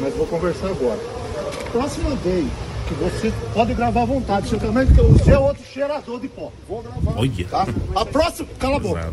[0.00, 0.98] mas vou conversar agora.
[1.72, 2.48] Próxima vez
[2.88, 6.50] que você pode gravar à vontade, você também, porque você é outro cheirador de pó.
[6.66, 7.20] Vou gravar.
[7.20, 7.44] Olha.
[7.46, 7.66] Tá?
[7.94, 8.48] A próxima.
[8.58, 9.12] Cala a boca.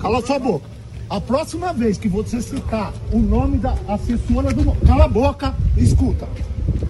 [0.00, 0.81] Cala sua boca.
[1.12, 4.64] A próxima vez que você citar o nome da assessora do.
[4.64, 6.26] Mo- Cala a boca, escuta.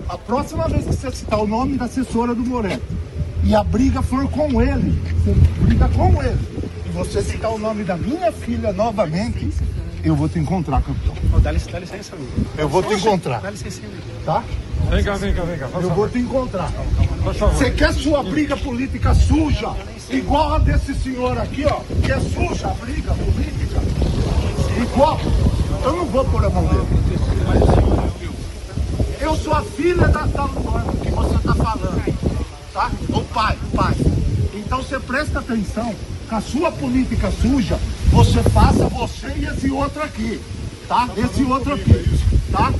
[0.09, 2.81] A próxima vez que você citar o nome da assessora do Moretti
[3.43, 6.39] e a briga for com ele, você briga com ele,
[6.87, 9.51] e você citar o nome da minha filha novamente,
[10.05, 11.15] eu vou te encontrar, capitão.
[11.41, 12.31] dá, licença, dá licença, amigo.
[12.57, 13.41] Eu vou te encontrar.
[13.41, 14.03] Dá licença, amigo.
[14.25, 14.45] Tá?
[14.89, 15.69] Vem cá, vem cá, vem cá.
[15.75, 16.71] Eu vou te encontrar.
[17.25, 19.75] Você quer sua briga política suja?
[20.11, 21.81] Igual a desse senhor aqui, ó.
[22.05, 23.81] Que é suja a briga política?
[24.83, 25.21] Igual.
[25.85, 26.87] Eu não vou pôr a mão dele.
[29.21, 32.43] Eu sou a filha da tal Luana que você tá falando.
[32.73, 32.91] Tá?
[33.11, 33.95] O pai, o pai.
[34.53, 35.95] Então você presta atenção
[36.29, 37.79] que a sua política suja,
[38.11, 40.41] você faça você e esse outro aqui.
[40.89, 41.09] Tá?
[41.17, 42.21] Esse outro aqui.
[42.51, 42.73] Tá?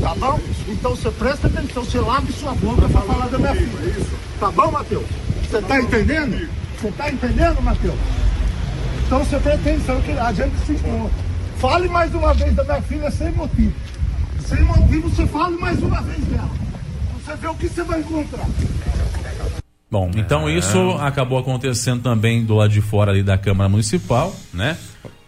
[0.00, 0.38] Tá bom?
[0.68, 4.06] Então você presta atenção, você lave sua boca pra falar da minha filha.
[4.38, 5.06] Tá bom, Matheus?
[5.42, 6.48] Você tá entendendo?
[6.80, 7.96] Você tá entendendo, Matheus?
[9.06, 11.24] Então você presta atenção que a gente se encontra.
[11.58, 13.72] Fale mais uma vez da minha filha sem motivo.
[14.40, 16.50] Sem motivo, você fale mais uma vez dela.
[17.14, 18.46] Você vê o que você vai encontrar.
[19.88, 24.76] Bom, então isso acabou acontecendo também do lado de fora ali da Câmara Municipal, né?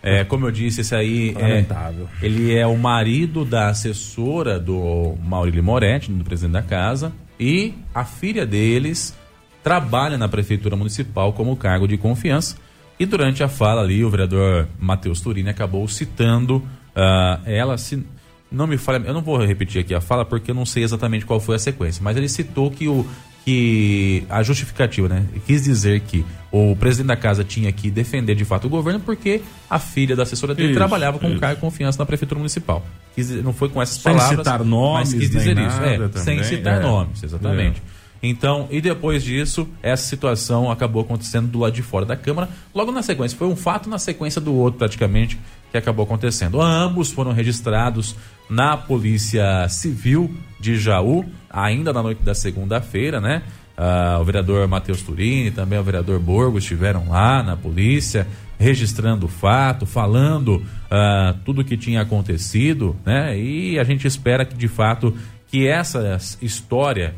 [0.03, 2.09] É, como eu disse, esse aí é, Lamentável.
[2.21, 8.05] ele é o marido da assessora do Maurílio Moretti, do presidente da casa, e a
[8.05, 9.17] filha deles
[9.63, 12.57] trabalha na prefeitura municipal como cargo de confiança.
[12.99, 16.63] E durante a fala ali, o vereador Matheus Turini acabou citando
[16.99, 18.05] ah, ela, se
[18.51, 21.25] não me falha, eu não vou repetir aqui a fala porque eu não sei exatamente
[21.25, 23.07] qual foi a sequência, mas ele citou que o
[23.45, 26.23] que a justificativa, né, quis dizer que
[26.53, 29.41] o presidente da casa tinha que defender de fato o governo porque
[29.71, 31.39] a filha da assessora dele Isso, trabalhava com isso.
[31.39, 32.85] cargo de confiança na prefeitura municipal.
[33.15, 36.43] Quis não foi com essas Sem palavras, citar nomes, mas quis dizer isso, é, sem
[36.43, 36.83] citar é.
[36.83, 37.81] nomes, exatamente.
[38.23, 42.91] Então, e depois disso, essa situação acabou acontecendo do lado de fora da Câmara, logo
[42.91, 43.39] na sequência.
[43.39, 45.39] Foi um fato na sequência do outro, praticamente,
[45.71, 46.61] que acabou acontecendo.
[46.61, 48.17] Ambos foram registrados
[48.49, 53.43] na Polícia Civil de Jaú, ainda na noite da segunda-feira, né?
[53.77, 58.27] Ah, o vereador Matheus Turini, também o vereador Borgo estiveram lá na polícia,
[58.59, 63.39] registrando o fato, falando ah, tudo o que tinha acontecido, né?
[63.39, 65.17] E a gente espera que, de fato,
[65.47, 67.15] que essa história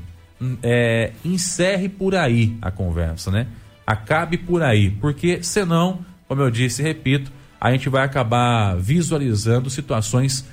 [0.62, 3.46] é, encerre por aí a conversa, né?
[3.86, 7.30] Acabe por aí, porque senão, como eu disse, repito,
[7.60, 10.46] a gente vai acabar visualizando situações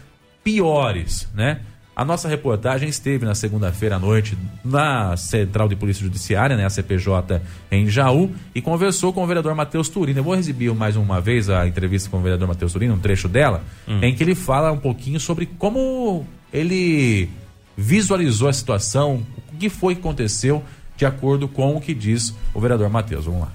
[0.44, 1.60] piores, né?
[1.96, 6.70] A nossa reportagem esteve na segunda-feira à noite na Central de Polícia Judiciária, né, a
[6.70, 10.20] CPJ, em Jaú, e conversou com o vereador Matheus Turino.
[10.20, 13.28] Eu vou exibir mais uma vez a entrevista com o vereador Matheus Turino, um trecho
[13.28, 13.98] dela, Hum.
[14.04, 16.24] em que ele fala um pouquinho sobre como
[16.54, 17.30] ele
[17.76, 19.26] visualizou a situação,
[19.58, 20.64] o que foi que aconteceu,
[20.96, 23.26] de acordo com o que diz o vereador Matheus.
[23.26, 23.52] Vamos lá.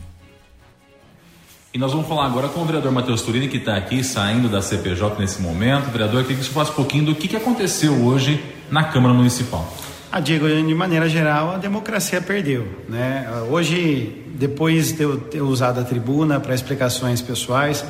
[1.72, 4.60] E nós vamos falar agora com o vereador Matheus Turini, que está aqui saindo da
[4.60, 5.90] CPJ nesse momento.
[5.90, 9.14] Vereador, eu queria que você falasse um pouquinho do que, que aconteceu hoje na Câmara
[9.14, 9.72] Municipal.
[10.10, 12.68] a Diego, de maneira geral, a democracia perdeu.
[12.88, 13.26] Né?
[13.48, 17.82] Hoje, depois de eu ter usado a tribuna para explicações pessoais,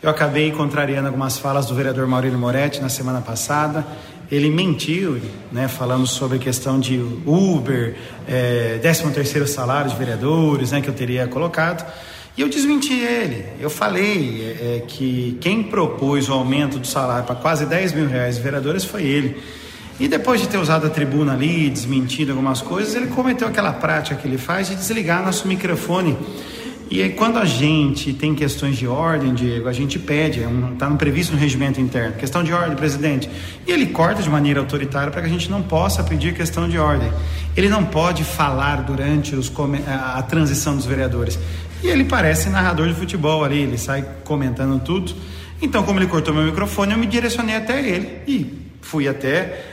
[0.00, 3.84] eu acabei contrariando algumas falas do vereador Maurílio Moretti na semana passada.
[4.30, 5.20] Ele mentiu,
[5.52, 7.94] né, falando sobre a questão de Uber,
[8.26, 11.84] é, 13 terceiro salário de vereadores, né, que eu teria colocado.
[12.36, 13.46] E eu desmenti ele.
[13.60, 18.08] Eu falei é, é que quem propôs o aumento do salário para quase 10 mil
[18.08, 19.40] reais de vereadores foi ele.
[20.00, 24.16] E depois de ter usado a tribuna ali, desmentido algumas coisas, ele cometeu aquela prática
[24.16, 26.16] que ele faz de desligar nosso microfone.
[26.90, 30.52] E aí, quando a gente tem questões de ordem, Diego, a gente pede, está é
[30.52, 33.28] um, tá no previsto no regimento interno, questão de ordem, presidente.
[33.66, 36.78] E ele corta de maneira autoritária para que a gente não possa pedir questão de
[36.78, 37.10] ordem.
[37.56, 39.50] Ele não pode falar durante os,
[39.86, 41.38] a, a transição dos vereadores.
[41.82, 45.14] E ele parece narrador de futebol ali, ele sai comentando tudo.
[45.60, 49.64] Então, como ele cortou meu microfone, eu me direcionei até ele e fui até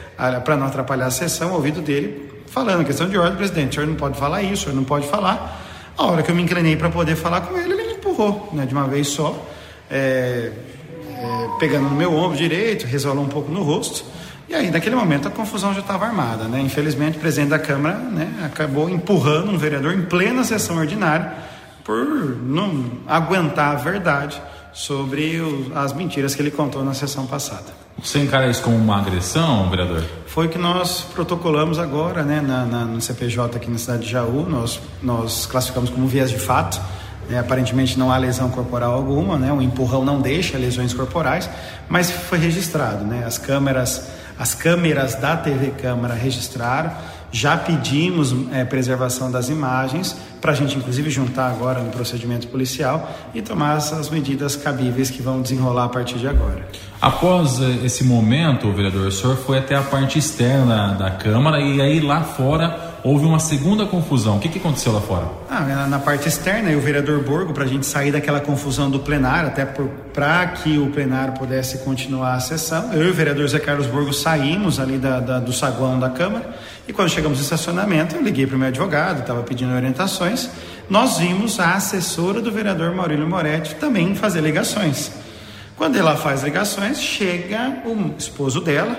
[0.43, 3.87] para não atrapalhar a sessão, o ouvido dele falando, questão de ordem, presidente, o senhor
[3.87, 5.60] não pode falar isso, o senhor não pode falar.
[6.01, 8.65] A hora que eu me inclinei para poder falar com ele, ele me empurrou, né,
[8.65, 9.39] de uma vez só,
[9.87, 10.51] é,
[11.07, 14.03] é, pegando no meu ombro direito, resvalou um pouco no rosto.
[14.49, 16.45] E aí, naquele momento, a confusão já estava armada.
[16.45, 16.59] Né?
[16.59, 21.33] Infelizmente, o presidente da Câmara né, acabou empurrando um vereador em plena sessão ordinária
[21.83, 22.03] por
[22.41, 24.41] não aguentar a verdade
[24.73, 25.39] sobre
[25.75, 27.80] as mentiras que ele contou na sessão passada.
[28.03, 30.03] Você encara isso como uma agressão, vereador?
[30.25, 34.11] Foi o que nós protocolamos agora, né, na, na, no CPJ aqui na cidade de
[34.11, 34.47] Jaú.
[34.49, 36.81] Nós, nós classificamos como vias de fato.
[37.29, 41.49] Né, aparentemente não há lesão corporal alguma, né, o empurrão não deixa lesões corporais,
[41.87, 43.05] mas foi registrado.
[43.05, 46.91] Né, as câmeras, as câmeras da TV Câmara registraram.
[47.31, 53.09] Já pedimos é, preservação das imagens para a gente, inclusive, juntar agora no procedimento policial
[53.33, 56.67] e tomar as medidas cabíveis que vão desenrolar a partir de agora.
[56.99, 61.79] Após eh, esse momento, vereador, o senhor foi até a parte externa da Câmara e
[61.79, 64.37] aí lá fora houve uma segunda confusão.
[64.37, 65.27] O que, que aconteceu lá fora?
[65.49, 69.49] Ah, na, parte externa, o vereador Borgo, para a gente sair daquela confusão do plenário,
[69.49, 73.87] até para que o plenário pudesse continuar a sessão, eu e o vereador Zé Carlos
[73.87, 76.55] Borgo saímos ali da, da, do saguão da Câmara
[76.87, 80.49] e quando chegamos no estacionamento, eu liguei para o meu advogado, estava pedindo orientações.
[80.89, 85.11] Nós vimos a assessora do vereador Maurílio Moretti também fazer ligações.
[85.77, 88.95] Quando ela faz ligações, chega o esposo dela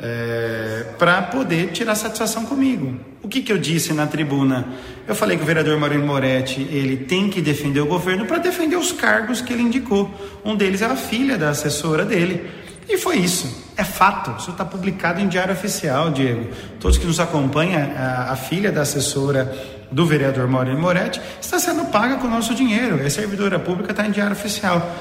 [0.00, 2.98] é, para poder tirar satisfação comigo.
[3.22, 4.66] O que, que eu disse na tribuna?
[5.06, 8.76] Eu falei que o vereador Maurílio Moretti ele tem que defender o governo para defender
[8.76, 10.10] os cargos que ele indicou.
[10.44, 12.50] Um deles é a filha da assessora dele.
[12.88, 13.72] E foi isso.
[13.76, 14.34] É fato.
[14.38, 16.48] Isso está publicado em Diário Oficial, Diego.
[16.80, 19.52] Todos que nos acompanham, a, a filha da assessora
[19.90, 23.00] do vereador Maurílio Moretti está sendo paga com o nosso dinheiro.
[23.00, 24.94] É servidora pública, está em Diário Oficial.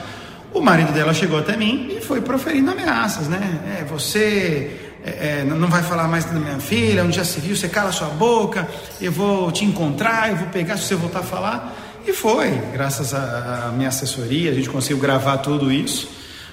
[0.54, 3.80] O marido dela chegou até mim e foi proferindo ameaças, né?
[3.80, 4.72] É, você
[5.04, 7.92] é, é não vai falar mais da minha filha, onde já se viu, você cala
[7.92, 8.68] sua boca,
[9.00, 11.74] eu vou te encontrar, eu vou pegar se você voltar a falar.
[12.06, 16.10] E foi, graças à minha assessoria, a gente conseguiu gravar tudo isso.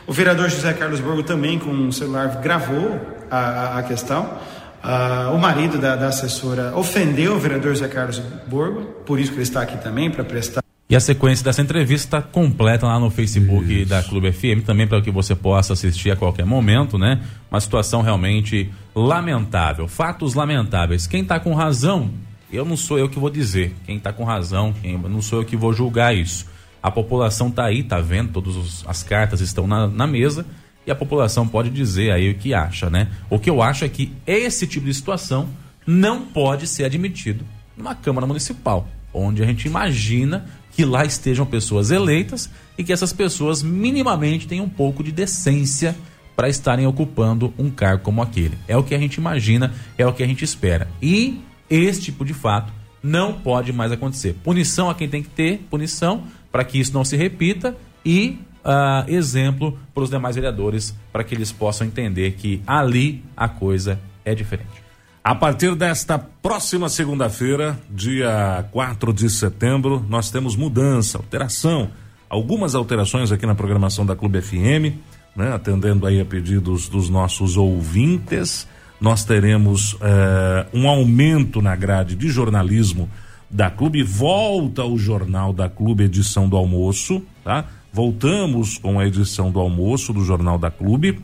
[0.06, 4.38] O vereador José Carlos Borgo também, com um celular, gravou a, a questão.
[4.82, 9.36] Uh, o marido da, da, assessora ofendeu o vereador José Carlos Borgo, por isso que
[9.36, 13.10] ele está aqui também, para prestar e a sequência dessa entrevista está completa lá no
[13.10, 13.90] Facebook Isso.
[13.90, 17.20] da Clube FM, também para que você possa assistir a qualquer momento, né?
[17.50, 21.06] Uma situação realmente lamentável, fatos lamentáveis.
[21.06, 22.10] Quem está com razão,
[22.50, 23.76] eu não sou eu que vou dizer.
[23.84, 26.46] Quem está com razão, quem, não sou eu que vou julgar isso.
[26.82, 30.46] A população está aí, está vendo, todas as cartas estão na, na mesa
[30.86, 33.08] e a população pode dizer aí o que acha, né?
[33.28, 35.50] O que eu acho é que esse tipo de situação
[35.86, 37.44] não pode ser admitido
[37.76, 40.46] numa Câmara Municipal, onde a gente imagina
[40.78, 42.48] que lá estejam pessoas eleitas
[42.78, 45.96] e que essas pessoas minimamente tenham um pouco de decência
[46.36, 48.56] para estarem ocupando um cargo como aquele.
[48.68, 50.86] É o que a gente imagina, é o que a gente espera.
[51.02, 52.72] E esse tipo de fato
[53.02, 54.36] não pode mais acontecer.
[54.44, 56.22] Punição a quem tem que ter, punição
[56.52, 61.34] para que isso não se repita e uh, exemplo para os demais vereadores para que
[61.34, 64.87] eles possam entender que ali a coisa é diferente.
[65.28, 71.90] A partir desta próxima segunda-feira, dia 4 de setembro, nós temos mudança, alteração,
[72.30, 74.96] algumas alterações aqui na programação da Clube FM,
[75.36, 78.66] né, atendendo aí a pedidos dos nossos ouvintes.
[78.98, 83.06] Nós teremos eh, um aumento na grade de jornalismo
[83.50, 87.66] da Clube, volta o Jornal da Clube, edição do almoço, tá?
[87.92, 91.20] Voltamos com a edição do almoço do Jornal da Clube.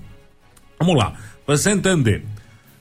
[0.78, 1.14] Vamos lá,
[1.46, 2.33] para você entender.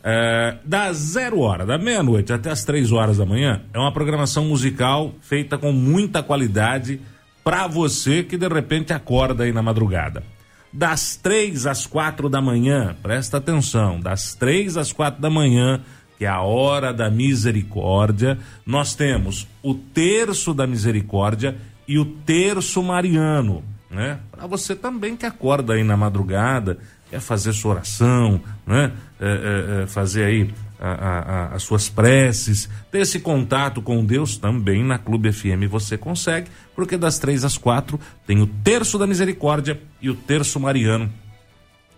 [0.05, 4.43] É, da zero hora, da meia-noite até as três horas da manhã, é uma programação
[4.43, 6.99] musical feita com muita qualidade
[7.41, 10.23] para você que de repente acorda aí na madrugada.
[10.71, 15.81] Das três às quatro da manhã, presta atenção, das três às quatro da manhã,
[16.17, 21.55] que é a hora da misericórdia, nós temos o terço da misericórdia
[21.87, 24.19] e o terço mariano, né?
[24.31, 26.79] Para você também que acorda aí na madrugada,
[27.13, 28.91] quer fazer sua oração, né?
[29.19, 34.35] É, é, é, fazer aí a, a, as suas preces, ter esse contato com Deus
[34.35, 39.05] também na Clube FM você consegue, porque das três às quatro tem o terço da
[39.05, 41.09] misericórdia e o terço mariano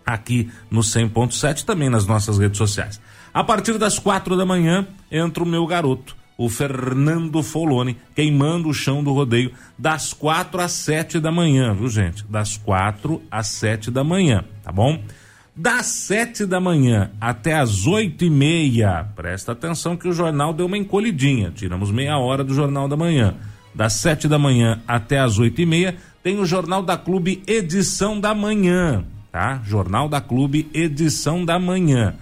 [0.04, 3.00] aqui no 100.7, também nas nossas redes sociais.
[3.32, 8.74] A partir das quatro da manhã entra o meu garoto, o Fernando Foloni, queimando o
[8.74, 12.24] chão do rodeio, das quatro às sete da manhã, viu gente?
[12.28, 15.02] Das quatro às sete da manhã, tá bom?
[15.54, 20.66] Das sete da manhã até as oito e meia, presta atenção que o jornal deu
[20.66, 23.34] uma encolhidinha, tiramos meia hora do jornal da manhã.
[23.74, 28.18] Das sete da manhã até as oito e meia tem o Jornal da Clube Edição
[28.18, 29.62] da Manhã, tá?
[29.64, 32.16] Jornal da Clube Edição da Manhã.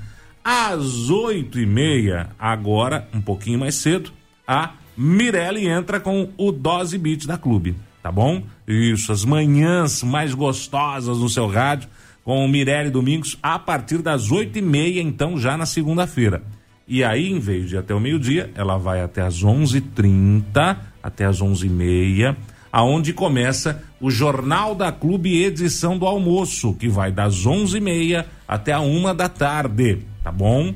[0.45, 4.13] Às oito e meia, agora, um pouquinho mais cedo,
[4.47, 8.43] a Mirelle entra com o Dose Beat da Clube, tá bom?
[8.69, 11.89] Isso, as manhãs mais gostosas no seu rádio,
[12.23, 16.43] com o Mirelle Domingos, a partir das oito e meia, então, já na segunda-feira.
[16.87, 19.87] E aí, em vez de ir até o meio-dia, ela vai até as onze h
[19.95, 22.37] 30 até as onze e meia,
[22.71, 28.27] aonde começa o Jornal da Clube edição do almoço, que vai das onze e meia
[28.47, 30.75] até a uma da tarde, tá bom?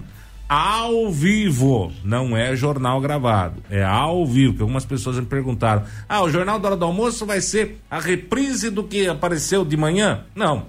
[0.49, 6.23] Ao vivo, não é jornal gravado, é ao vivo, que algumas pessoas me perguntaram, ah,
[6.23, 10.25] o Jornal da Hora do Almoço vai ser a reprise do que apareceu de manhã?
[10.35, 10.67] Não,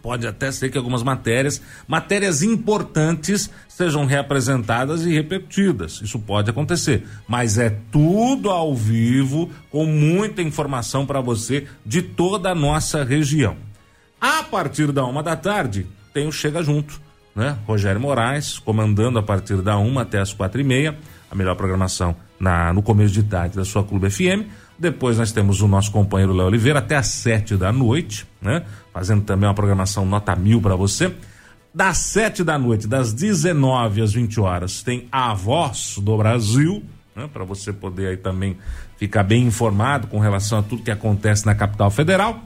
[0.00, 6.00] pode até ser que algumas matérias, matérias importantes, sejam reapresentadas e repetidas.
[6.00, 12.50] Isso pode acontecer, mas é tudo ao vivo, com muita informação para você de toda
[12.50, 13.56] a nossa região.
[14.18, 17.04] A partir da uma da tarde, tem o Chega Junto,
[17.36, 17.58] né?
[17.66, 20.96] Rogério Moraes, comandando a partir da uma até as quatro e meia,
[21.30, 24.48] a melhor programação na, no começo de tarde da sua Clube FM.
[24.78, 28.64] Depois nós temos o nosso companheiro Léo Oliveira até às sete da noite, né?
[28.92, 31.14] Fazendo também uma programação nota mil para você.
[31.74, 36.82] Das sete da noite, das 19 às 20 horas, tem a voz do Brasil,
[37.14, 37.28] né?
[37.30, 38.56] Para você poder aí também
[38.96, 42.42] ficar bem informado com relação a tudo que acontece na capital federal.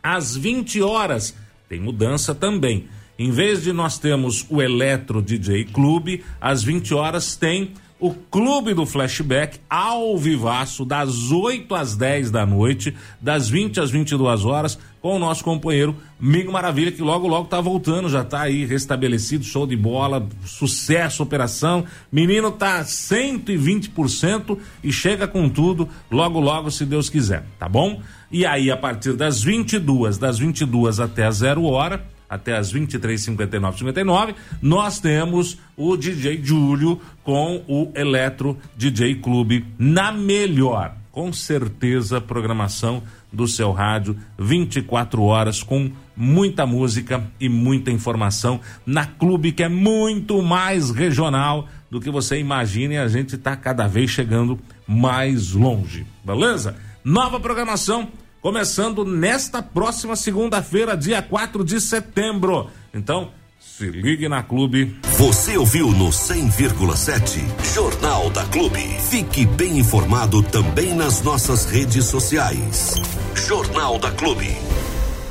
[0.00, 1.34] Às 20 horas
[1.68, 2.88] tem mudança também.
[3.18, 8.74] Em vez de nós termos o Eletro DJ Clube, às 20 horas tem o Clube
[8.74, 14.78] do Flashback ao vivaço, das 8 às 10 da noite, das 20 às 22 horas,
[15.00, 19.44] com o nosso companheiro Migo Maravilha, que logo, logo tá voltando, já tá aí restabelecido,
[19.44, 21.84] show de bola, sucesso, operação.
[22.12, 28.02] Menino tá 120% e chega com tudo, logo, logo, se Deus quiser, tá bom?
[28.30, 33.20] E aí, a partir das 22, das 22 até a zero hora, até as 23
[33.20, 41.32] 59 59 nós temos o DJ Júlio com o Eletro DJ Clube na melhor com
[41.32, 49.52] certeza programação do seu rádio 24 horas com muita música e muita informação na clube
[49.52, 54.10] que é muito mais regional do que você imagina e a gente está cada vez
[54.10, 56.76] chegando mais longe, beleza?
[57.04, 58.08] Nova programação
[58.46, 62.70] começando nesta próxima segunda-feira, dia 4 de setembro.
[62.94, 64.96] Então, se ligue na Clube.
[65.18, 67.40] Você ouviu no 100,7
[67.74, 68.80] Jornal da Clube.
[69.10, 72.94] Fique bem informado também nas nossas redes sociais.
[73.34, 74.56] Jornal da Clube.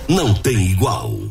[0.09, 1.24] Não tem igual.